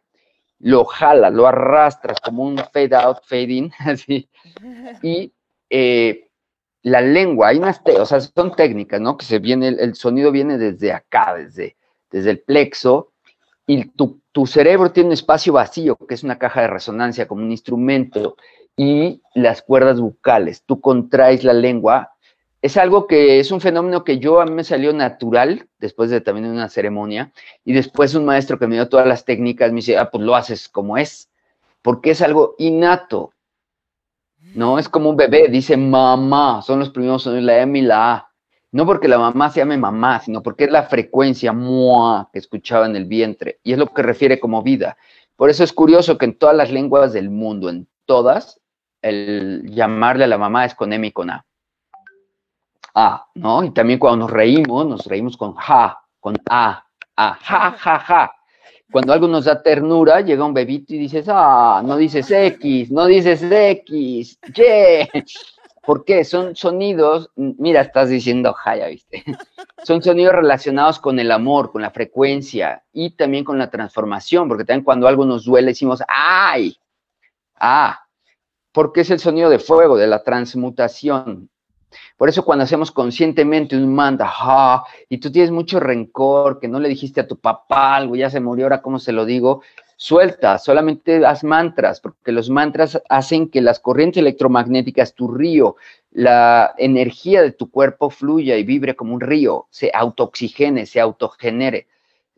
Lo 0.60 0.86
jala, 0.86 1.30
lo 1.30 1.48
arrastras 1.48 2.20
como 2.20 2.44
un 2.44 2.58
fade 2.58 2.96
out, 2.96 3.20
fade 3.24 3.54
in, 3.54 3.72
así. 3.80 4.30
Y 5.02 5.32
eh, 5.70 6.30
la 6.84 7.02
lengua, 7.02 7.50
hay 7.50 7.58
unas, 7.58 7.82
o 7.86 8.06
sea, 8.06 8.20
son 8.20 8.56
técnicas, 8.56 9.00
¿no? 9.00 9.18
Que 9.18 9.26
se 9.26 9.40
viene, 9.40 9.70
el, 9.70 9.96
sonido 9.96 10.32
viene 10.32 10.58
desde 10.58 10.92
acá, 10.92 11.36
desde, 11.36 11.78
desde 12.12 12.32
el 12.32 12.40
plexo, 12.42 13.11
y 13.68 13.86
tu, 13.86 14.22
tu, 14.32 14.46
cerebro 14.46 14.92
tiene 14.92 15.08
un 15.08 15.14
espacio 15.14 15.54
vacío, 15.54 15.96
que 15.96 16.14
es 16.14 16.24
una 16.24 16.38
caja 16.38 16.62
de 16.62 16.68
resonancia, 16.68 17.28
como 17.28 17.44
un 17.44 17.52
instrumento, 17.52 18.36
y 18.76 19.22
las 19.36 19.62
cuerdas 19.62 20.00
bucales. 20.00 20.64
Tú 20.66 20.82
contraes 20.82 21.44
la 21.44 21.54
lengua 21.54 22.12
es 22.62 22.78
algo 22.78 23.08
que 23.08 23.40
es 23.40 23.52
un 23.52 23.60
fenómeno 23.60 24.04
que 24.04 24.20
yo 24.20 24.40
a 24.40 24.46
mí 24.46 24.52
me 24.52 24.64
salió 24.64 24.94
natural 24.94 25.68
después 25.80 26.12
de 26.12 26.22
también 26.22 26.48
una 26.48 26.70
ceremonia 26.70 27.32
y 27.66 27.74
después 27.74 28.14
un 28.14 28.26
maestro 28.26 28.60
que 28.60 28.68
me 28.68 28.76
dio 28.76 28.88
todas 28.88 29.08
las 29.08 29.26
técnicas 29.26 29.72
me 29.72 29.78
dice, 29.78 29.98
ah, 29.98 30.12
pues 30.12 30.24
lo 30.24 30.36
haces 30.36 30.70
como 30.70 30.98
es, 30.98 31.30
porque 31.82 32.12
es 32.12 32.22
algo 32.22 32.56
innato, 32.60 33.34
¿no? 34.54 34.78
Es 34.78 34.90
como 34.90 35.10
un 35.10 35.18
bebé, 35.18 35.48
dice 35.50 35.76
mamá, 35.76 36.62
son 36.62 36.80
los 36.80 36.92
primeros 36.92 37.24
sonidos, 37.24 37.46
la 37.46 37.62
M 37.62 37.80
y 37.80 37.82
la 37.82 38.14
A. 38.14 38.31
No 38.72 38.86
porque 38.86 39.10
la 39.10 39.20
mamá 39.20 39.50
se 39.50 39.60
llame 39.60 39.78
mamá, 39.78 40.22
sino 40.22 40.42
porque 40.42 40.64
es 40.64 40.72
la 40.72 40.84
frecuencia 40.84 41.52
mua 41.52 42.30
que 42.32 42.40
escuchaba 42.40 42.86
en 42.86 42.96
el 42.96 43.06
vientre 43.06 43.60
y 43.64 43.74
es 43.74 43.78
lo 43.78 43.88
que 43.88 44.02
refiere 44.02 44.40
como 44.40 44.64
vida. 44.64 44.98
Por 45.36 45.50
eso 45.50 45.64
es 45.64 45.74
curioso 45.74 46.18
que 46.18 46.26
en 46.26 46.38
todas 46.38 46.56
las 46.56 46.72
lenguas 46.72 47.12
del 47.12 47.30
mundo, 47.30 47.70
en 47.70 47.88
todas, 48.06 48.62
el 49.02 49.64
llamarle 49.74 50.24
a 50.24 50.28
la 50.28 50.38
mamá 50.38 50.66
es 50.66 50.76
con 50.76 50.94
M 50.94 51.06
y 51.06 51.12
con 51.12 51.30
A. 51.32 51.46
A, 52.94 53.26
¿no? 53.36 53.64
Y 53.64 53.72
también 53.72 54.00
cuando 54.00 54.26
nos 54.26 54.32
reímos, 54.32 54.86
nos 54.86 55.06
reímos 55.06 55.36
con 55.36 55.54
ja, 55.56 56.00
con 56.20 56.38
A, 56.50 56.86
A, 57.16 57.34
ja, 57.34 57.72
ja, 57.72 58.00
ja. 58.00 58.32
Cuando 58.92 59.14
algo 59.14 59.28
nos 59.28 59.46
da 59.46 59.62
ternura, 59.62 60.22
llega 60.22 60.46
un 60.46 60.54
bebito 60.54 60.94
y 60.94 60.98
dices, 60.98 61.26
ah, 61.30 61.82
no 61.84 61.96
dices 61.96 62.30
X, 62.30 62.92
no 62.92 63.06
dices 63.06 63.42
X, 63.44 64.38
ye. 64.54 65.10
¿Por 65.84 66.06
qué? 66.06 66.24
Son 66.24 66.56
sonidos, 66.56 67.32
mira, 67.36 67.82
estás 67.82 68.10
diciendo 68.10 68.54
ja, 68.54 68.76
ya 68.76 68.88
viste. 68.88 69.24
Son 69.84 70.02
sonidos 70.04 70.36
relacionados 70.36 71.00
con 71.00 71.20
el 71.20 71.32
amor, 71.32 71.72
con 71.72 71.82
la 71.82 71.90
frecuencia 71.90 72.84
y 72.94 73.12
también 73.16 73.44
con 73.44 73.58
la 73.58 73.72
transformación, 73.72 74.48
porque 74.48 74.64
también 74.64 74.84
cuando 74.84 75.08
algo 75.08 75.26
nos 75.26 75.46
duele 75.46 75.70
decimos, 75.70 76.04
ay, 76.08 76.78
ah, 77.60 78.00
porque 78.72 79.02
es 79.02 79.10
el 79.10 79.20
sonido 79.20 79.50
de 79.50 79.58
fuego, 79.58 79.98
de 79.98 80.06
la 80.06 80.24
transmutación. 80.24 81.50
Por 82.16 82.30
eso 82.30 82.46
cuando 82.46 82.64
hacemos 82.64 82.92
conscientemente 82.92 83.76
un 83.76 83.94
manda, 83.94 84.32
y 85.10 85.18
tú 85.18 85.32
tienes 85.32 85.52
mucho 85.52 85.80
rencor, 85.80 86.60
que 86.60 86.68
no 86.68 86.80
le 86.80 86.90
dijiste 86.90 87.22
a 87.22 87.28
tu 87.28 87.40
papá 87.40 87.96
algo, 87.96 88.16
ya 88.16 88.30
se 88.30 88.40
murió, 88.40 88.66
ahora 88.66 88.82
cómo 88.82 89.00
se 89.00 89.12
lo 89.12 89.26
digo, 89.26 89.64
suelta, 90.02 90.58
solamente 90.58 91.24
haz 91.28 91.44
mantras, 91.44 92.02
porque 92.02 92.32
los 92.32 92.50
mantras 92.50 93.00
hacen 93.08 93.50
que 93.50 93.62
las 93.62 93.80
corrientes 93.80 94.20
electromagnéticas, 94.20 95.14
tu 95.14 95.32
río, 95.32 95.76
la 96.10 96.74
energía 96.80 97.44
de 97.44 97.52
tu 97.52 97.70
cuerpo 97.70 98.10
fluya 98.10 98.58
y 98.58 98.64
vibre 98.64 98.96
como 98.96 99.14
un 99.14 99.22
río, 99.22 99.68
se 99.70 99.92
autooxigene, 99.94 100.88
se 100.88 101.00
autogenere, 101.00 101.86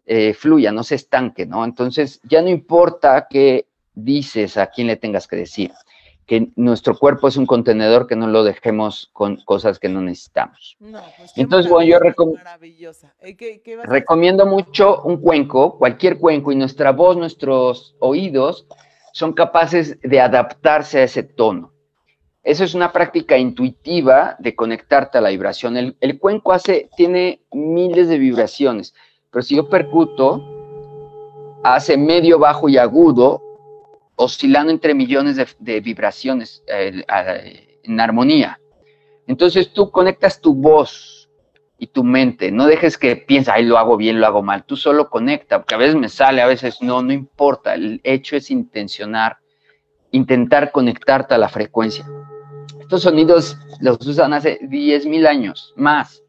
eh, 0.06 0.34
fluya, 0.34 0.74
no 0.74 0.84
se 0.84 0.96
estanque, 0.96 1.46
¿no? 1.46 1.64
Entonces 1.64 2.20
ya 2.24 2.42
no 2.42 2.50
importa 2.50 3.28
qué 3.30 3.66
dices, 3.94 4.58
a 4.58 4.68
quién 4.68 4.88
le 4.88 4.98
tengas 4.98 5.26
que 5.26 5.38
decir 5.38 5.72
que 6.26 6.50
nuestro 6.56 6.98
cuerpo 6.98 7.28
es 7.28 7.38
un 7.38 7.46
contenedor 7.46 8.08
que 8.08 8.16
no 8.16 8.28
lo 8.28 8.44
dejemos 8.44 9.10
con 9.14 9.38
cosas 9.38 9.80
que 9.80 9.90
no 9.90 10.02
necesitamos. 10.02 10.78
Pues 10.80 11.34
Entonces, 11.36 11.70
bueno, 11.70 11.90
yo 11.90 11.98
eh, 13.22 13.62
recomiendo 13.84 14.46
mucho 14.46 15.02
un 15.04 15.18
cuenco, 15.18 15.78
cualquier 15.78 16.18
cuenco, 16.18 16.52
y 16.52 16.56
nuestra 16.56 16.92
voz, 16.92 17.18
nuestros 17.18 17.96
oídos 18.00 18.66
son 19.12 19.34
capaces 19.34 20.00
de 20.02 20.22
adaptarse 20.22 21.00
a 21.00 21.04
ese 21.04 21.24
tono. 21.24 21.72
Eso 22.44 22.64
es 22.64 22.74
una 22.74 22.92
práctica 22.92 23.38
intuitiva 23.38 24.36
de 24.40 24.56
conectarte 24.56 25.18
a 25.18 25.22
la 25.22 25.30
vibración. 25.30 25.78
El, 25.78 25.96
el 26.02 26.20
cuenco 26.20 26.52
hace, 26.52 26.90
tiene 26.98 27.42
miles 27.52 28.10
de 28.10 28.18
vibraciones, 28.18 28.94
pero 29.32 29.44
si 29.44 29.56
yo 29.56 29.70
percuto, 29.70 30.44
hace 31.64 31.98
medio, 31.98 32.40
bajo 32.40 32.68
y 32.70 32.78
agudo, 32.78 33.42
oscilando 34.24 34.72
entre 34.72 34.94
millones 34.94 35.38
de, 35.60 35.80
vibraciones 35.82 36.64
en 36.68 38.00
armonía. 38.00 38.60
Entonces 39.28 39.72
tú 39.74 39.92
conectas 39.92 40.42
tu 40.42 40.54
voz 40.54 41.30
y 41.78 41.88
tu 41.88 42.04
mente, 42.04 42.52
no 42.52 42.66
dejes 42.66 42.98
que 42.98 43.16
pienses, 43.16 43.54
ay, 43.54 43.66
lo 43.66 43.78
hago 43.78 43.98
bien, 43.98 44.20
lo 44.20 44.28
hago 44.28 44.42
mal, 44.42 44.64
tú 44.64 44.78
solo 44.78 45.10
conecta, 45.10 45.60
porque 45.60 45.76
a 45.76 45.78
veces 45.78 45.96
me 45.96 46.08
sale, 46.08 46.42
a 46.42 46.48
veces 46.48 46.82
no, 46.82 47.02
no 47.02 47.12
importa, 47.12 47.74
el 47.74 48.00
hecho 48.04 48.38
es 48.38 48.52
intencionar, 48.52 49.38
intentar 50.12 50.72
conectarte 50.72 51.34
a 51.34 51.38
la 51.38 51.50
frecuencia. 51.50 52.06
Estos 52.80 53.02
sonidos 53.02 53.58
los 53.82 54.06
usan 54.06 54.34
hace 54.34 54.60
10.000 54.62 55.28
años, 55.28 55.74
más. 55.76 56.24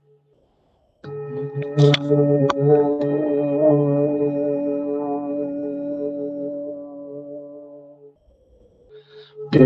Y 9.54 9.60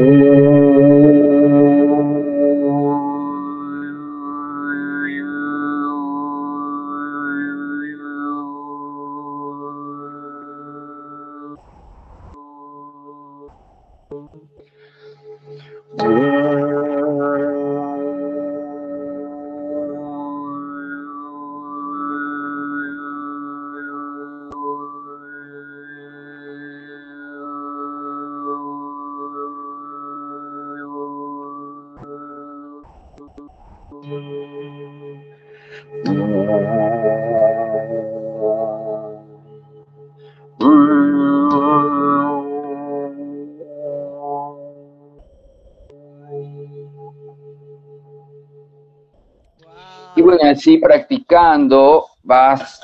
así 50.58 50.78
practicando, 50.78 52.06
vas, 52.22 52.80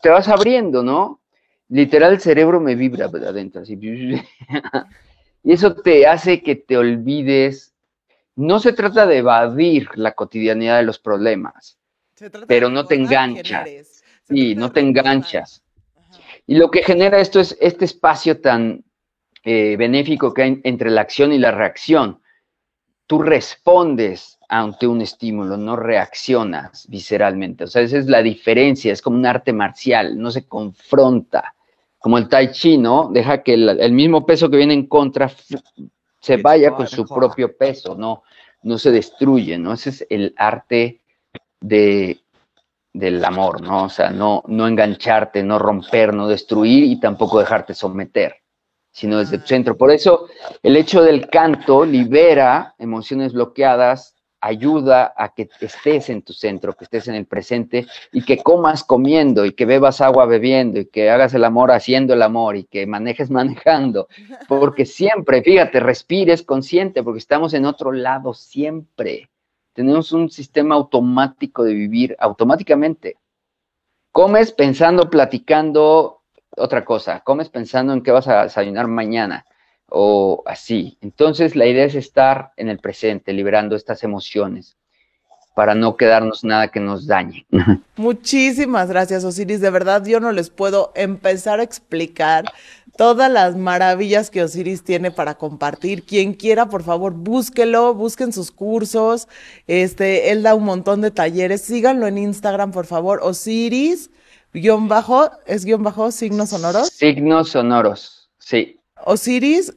te 0.00 0.10
vas 0.10 0.28
abriendo, 0.28 0.82
¿no? 0.82 1.20
Literal, 1.68 2.12
el 2.12 2.20
cerebro 2.20 2.60
me 2.60 2.74
vibra 2.74 3.06
adentro, 3.06 3.62
así. 3.62 3.78
Y 5.42 5.52
eso 5.54 5.74
te 5.74 6.06
hace 6.06 6.42
que 6.42 6.54
te 6.54 6.76
olvides. 6.76 7.72
No 8.36 8.60
se 8.60 8.74
trata 8.74 9.06
de 9.06 9.18
evadir 9.18 9.88
la 9.94 10.12
cotidianidad 10.12 10.76
de 10.76 10.82
los 10.82 10.98
problemas, 10.98 11.78
pero 12.46 12.68
no 12.68 12.84
te 12.84 12.96
enganchas. 12.96 14.02
Sí, 14.28 14.54
no 14.54 14.70
te 14.70 14.80
enganchas. 14.80 15.64
Y 16.46 16.56
lo 16.56 16.70
que 16.70 16.82
genera 16.82 17.20
esto 17.20 17.40
es 17.40 17.56
este 17.58 17.86
espacio 17.86 18.42
tan 18.42 18.84
eh, 19.44 19.76
benéfico 19.78 20.34
que 20.34 20.42
hay 20.42 20.60
entre 20.64 20.90
la 20.90 21.00
acción 21.00 21.32
y 21.32 21.38
la 21.38 21.52
reacción. 21.52 22.20
Tú 23.06 23.22
respondes 23.22 24.39
ante 24.52 24.88
un 24.88 25.00
estímulo, 25.00 25.56
no 25.56 25.76
reaccionas 25.76 26.88
visceralmente. 26.88 27.64
O 27.64 27.66
sea, 27.68 27.82
esa 27.82 27.98
es 27.98 28.06
la 28.06 28.20
diferencia, 28.20 28.92
es 28.92 29.00
como 29.00 29.16
un 29.16 29.24
arte 29.24 29.52
marcial, 29.52 30.18
no 30.18 30.32
se 30.32 30.44
confronta. 30.46 31.54
Como 32.00 32.18
el 32.18 32.28
tai 32.28 32.50
chi, 32.50 32.76
¿no? 32.76 33.10
Deja 33.12 33.44
que 33.44 33.54
el, 33.54 33.92
mismo 33.92 34.26
peso 34.26 34.50
que 34.50 34.56
viene 34.56 34.74
en 34.74 34.88
contra 34.88 35.30
se 36.20 36.36
vaya 36.38 36.72
con 36.72 36.88
su 36.88 37.06
propio 37.06 37.56
peso, 37.56 37.94
no, 37.94 38.24
no 38.64 38.76
se 38.76 38.90
destruye, 38.90 39.56
¿no? 39.56 39.72
Ese 39.72 39.90
es 39.90 40.06
el 40.10 40.34
arte 40.36 41.00
de, 41.60 42.18
del 42.92 43.24
amor, 43.24 43.60
¿no? 43.60 43.84
O 43.84 43.88
sea, 43.88 44.10
no, 44.10 44.42
no 44.48 44.66
engancharte, 44.66 45.44
no 45.44 45.60
romper, 45.60 46.12
no 46.12 46.26
destruir 46.26 46.82
y 46.84 46.98
tampoco 46.98 47.38
dejarte 47.38 47.72
someter, 47.72 48.34
sino 48.90 49.18
desde 49.18 49.38
tu 49.38 49.46
centro. 49.46 49.76
Por 49.76 49.92
eso 49.92 50.26
el 50.64 50.76
hecho 50.76 51.02
del 51.02 51.28
canto 51.28 51.84
libera 51.84 52.74
emociones 52.78 53.32
bloqueadas, 53.32 54.16
ayuda 54.40 55.12
a 55.16 55.34
que 55.34 55.48
estés 55.60 56.08
en 56.08 56.22
tu 56.22 56.32
centro, 56.32 56.72
que 56.74 56.84
estés 56.84 57.08
en 57.08 57.14
el 57.14 57.26
presente 57.26 57.86
y 58.12 58.22
que 58.22 58.38
comas 58.38 58.84
comiendo 58.84 59.44
y 59.44 59.52
que 59.52 59.66
bebas 59.66 60.00
agua 60.00 60.26
bebiendo 60.26 60.80
y 60.80 60.86
que 60.86 61.10
hagas 61.10 61.34
el 61.34 61.44
amor 61.44 61.70
haciendo 61.70 62.14
el 62.14 62.22
amor 62.22 62.56
y 62.56 62.64
que 62.64 62.86
manejes 62.86 63.30
manejando, 63.30 64.08
porque 64.48 64.86
siempre, 64.86 65.42
fíjate, 65.42 65.80
respires 65.80 66.42
consciente 66.42 67.02
porque 67.02 67.18
estamos 67.18 67.54
en 67.54 67.66
otro 67.66 67.92
lado 67.92 68.34
siempre. 68.34 69.30
Tenemos 69.72 70.12
un 70.12 70.30
sistema 70.30 70.74
automático 70.74 71.62
de 71.62 71.74
vivir 71.74 72.16
automáticamente. 72.18 73.16
Comes 74.12 74.52
pensando, 74.52 75.08
platicando 75.08 76.22
otra 76.56 76.84
cosa. 76.84 77.20
Comes 77.20 77.48
pensando 77.48 77.92
en 77.92 78.02
qué 78.02 78.10
vas 78.10 78.26
a 78.26 78.44
desayunar 78.44 78.88
mañana 78.88 79.46
o 79.90 80.42
así. 80.46 80.96
Entonces 81.00 81.56
la 81.56 81.66
idea 81.66 81.84
es 81.84 81.94
estar 81.94 82.52
en 82.56 82.68
el 82.68 82.78
presente, 82.78 83.32
liberando 83.32 83.76
estas 83.76 84.02
emociones 84.02 84.76
para 85.54 85.74
no 85.74 85.96
quedarnos 85.96 86.44
nada 86.44 86.68
que 86.68 86.80
nos 86.80 87.06
dañe. 87.06 87.46
Muchísimas 87.96 88.88
gracias, 88.88 89.24
Osiris. 89.24 89.60
De 89.60 89.70
verdad, 89.70 90.04
yo 90.06 90.20
no 90.20 90.32
les 90.32 90.48
puedo 90.48 90.92
empezar 90.94 91.60
a 91.60 91.64
explicar 91.64 92.44
todas 92.96 93.30
las 93.30 93.56
maravillas 93.56 94.30
que 94.30 94.42
Osiris 94.42 94.84
tiene 94.84 95.10
para 95.10 95.34
compartir. 95.34 96.04
Quien 96.04 96.34
quiera, 96.34 96.68
por 96.68 96.82
favor, 96.82 97.12
búsquelo, 97.12 97.94
busquen 97.94 98.32
sus 98.32 98.50
cursos. 98.50 99.28
Este, 99.66 100.30
él 100.30 100.42
da 100.42 100.54
un 100.54 100.64
montón 100.64 101.00
de 101.00 101.10
talleres. 101.10 101.62
Síganlo 101.62 102.06
en 102.06 102.18
Instagram, 102.18 102.70
por 102.70 102.86
favor. 102.86 103.20
Osiris, 103.22 104.10
guion 104.54 104.88
bajo, 104.88 105.30
¿es 105.46 105.64
guion 105.64 105.82
bajo 105.82 106.10
signos 106.10 106.50
sonoros? 106.50 106.88
Signos 106.88 107.50
sonoros, 107.50 108.30
sí. 108.38 108.80
Osiris, 109.04 109.74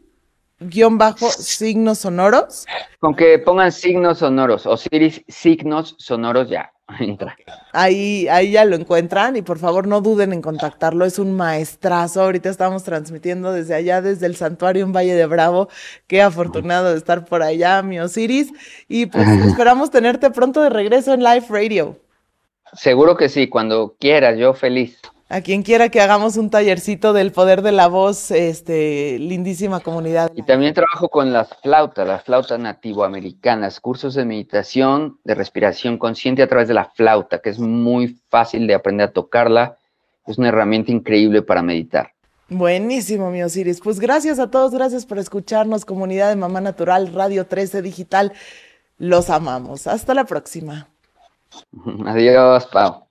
guion 0.60 0.98
bajo 0.98 1.30
signos 1.30 2.00
sonoros. 2.00 2.66
Con 3.00 3.16
que 3.16 3.40
pongan 3.40 3.72
signos 3.72 4.20
sonoros, 4.20 4.66
Osiris 4.66 5.24
signos 5.28 5.96
sonoros 5.98 6.50
ya. 6.50 6.72
Entra. 7.00 7.36
Ahí, 7.72 8.28
ahí 8.28 8.52
ya 8.52 8.66
lo 8.66 8.76
encuentran 8.76 9.36
y 9.36 9.42
por 9.42 9.58
favor 9.58 9.88
no 9.88 10.02
duden 10.02 10.34
en 10.34 10.42
contactarlo, 10.42 11.06
es 11.06 11.18
un 11.18 11.34
maestrazo. 11.34 12.22
Ahorita 12.22 12.50
estamos 12.50 12.84
transmitiendo 12.84 13.54
desde 13.54 13.76
allá, 13.76 14.02
desde 14.02 14.26
el 14.26 14.36
santuario 14.36 14.84
en 14.84 14.92
Valle 14.92 15.16
de 15.16 15.26
Bravo. 15.26 15.70
Qué 16.08 16.22
afortunado 16.22 16.92
de 16.92 16.98
estar 16.98 17.26
por 17.26 17.42
allá, 17.42 17.82
mi 17.84 18.00
Osiris. 18.00 18.52
Y 18.88 19.06
pues 19.06 19.28
esperamos 19.48 19.92
tenerte 19.92 20.30
pronto 20.32 20.62
de 20.62 20.70
regreso 20.70 21.14
en 21.14 21.24
Live 21.24 21.46
Radio. 21.50 21.98
Seguro 22.74 23.16
que 23.16 23.30
sí, 23.30 23.48
cuando 23.50 23.96
quieras, 24.00 24.38
yo 24.38 24.54
feliz 24.54 25.00
a 25.30 25.42
quien 25.42 25.64
quiera 25.64 25.90
que 25.90 26.02
hagamos 26.02 26.38
un 26.38 26.50
tallercito 26.50 27.14
del 27.14 27.32
poder 27.32 27.62
de 27.62 27.72
la 27.72 27.88
voz, 27.88 28.30
este, 28.32 29.18
lindísima 29.20 29.80
comunidad. 29.80 30.32
Y 30.36 30.44
también 30.44 30.74
trabajo 30.74 31.10
con 31.10 31.34
las 31.34 31.50
flautas, 31.62 32.08
las 32.08 32.24
flautas 32.24 32.60
nativoamericanas, 32.60 33.80
cursos 33.80 34.14
de 34.16 34.26
meditación, 34.26 35.20
de 35.24 35.36
respiración 35.36 35.98
consciente 35.98 36.44
a 36.44 36.48
través 36.48 36.68
de 36.68 36.74
la 36.76 36.86
flauta, 36.86 37.40
que 37.40 37.50
es 37.50 37.60
muy 37.60 38.20
fácil 38.30 38.68
de 38.68 38.76
aprender 38.76 39.10
a 39.10 39.12
tocarla. 39.12 39.78
Es 40.28 40.38
una 40.38 40.50
herramienta 40.50 40.92
increíble 40.92 41.42
para 41.42 41.62
meditar. 41.62 42.12
Buenísimo, 42.50 43.32
mi 43.32 43.42
Osiris. 43.42 43.82
Pues 43.82 44.00
gracias 44.00 44.38
a 44.38 44.52
todos, 44.52 44.74
gracias 44.74 45.06
por 45.06 45.18
escucharnos, 45.18 45.86
comunidad 45.86 46.30
de 46.30 46.36
Mamá 46.36 46.62
Natural, 46.62 47.12
Radio 47.14 47.48
13 47.48 47.82
Digital. 47.82 48.34
Los 48.98 49.30
amamos. 49.30 49.88
Hasta 49.88 50.14
la 50.14 50.26
próxima. 50.26 50.88
Adiós, 52.06 52.68
Pau. 52.68 53.08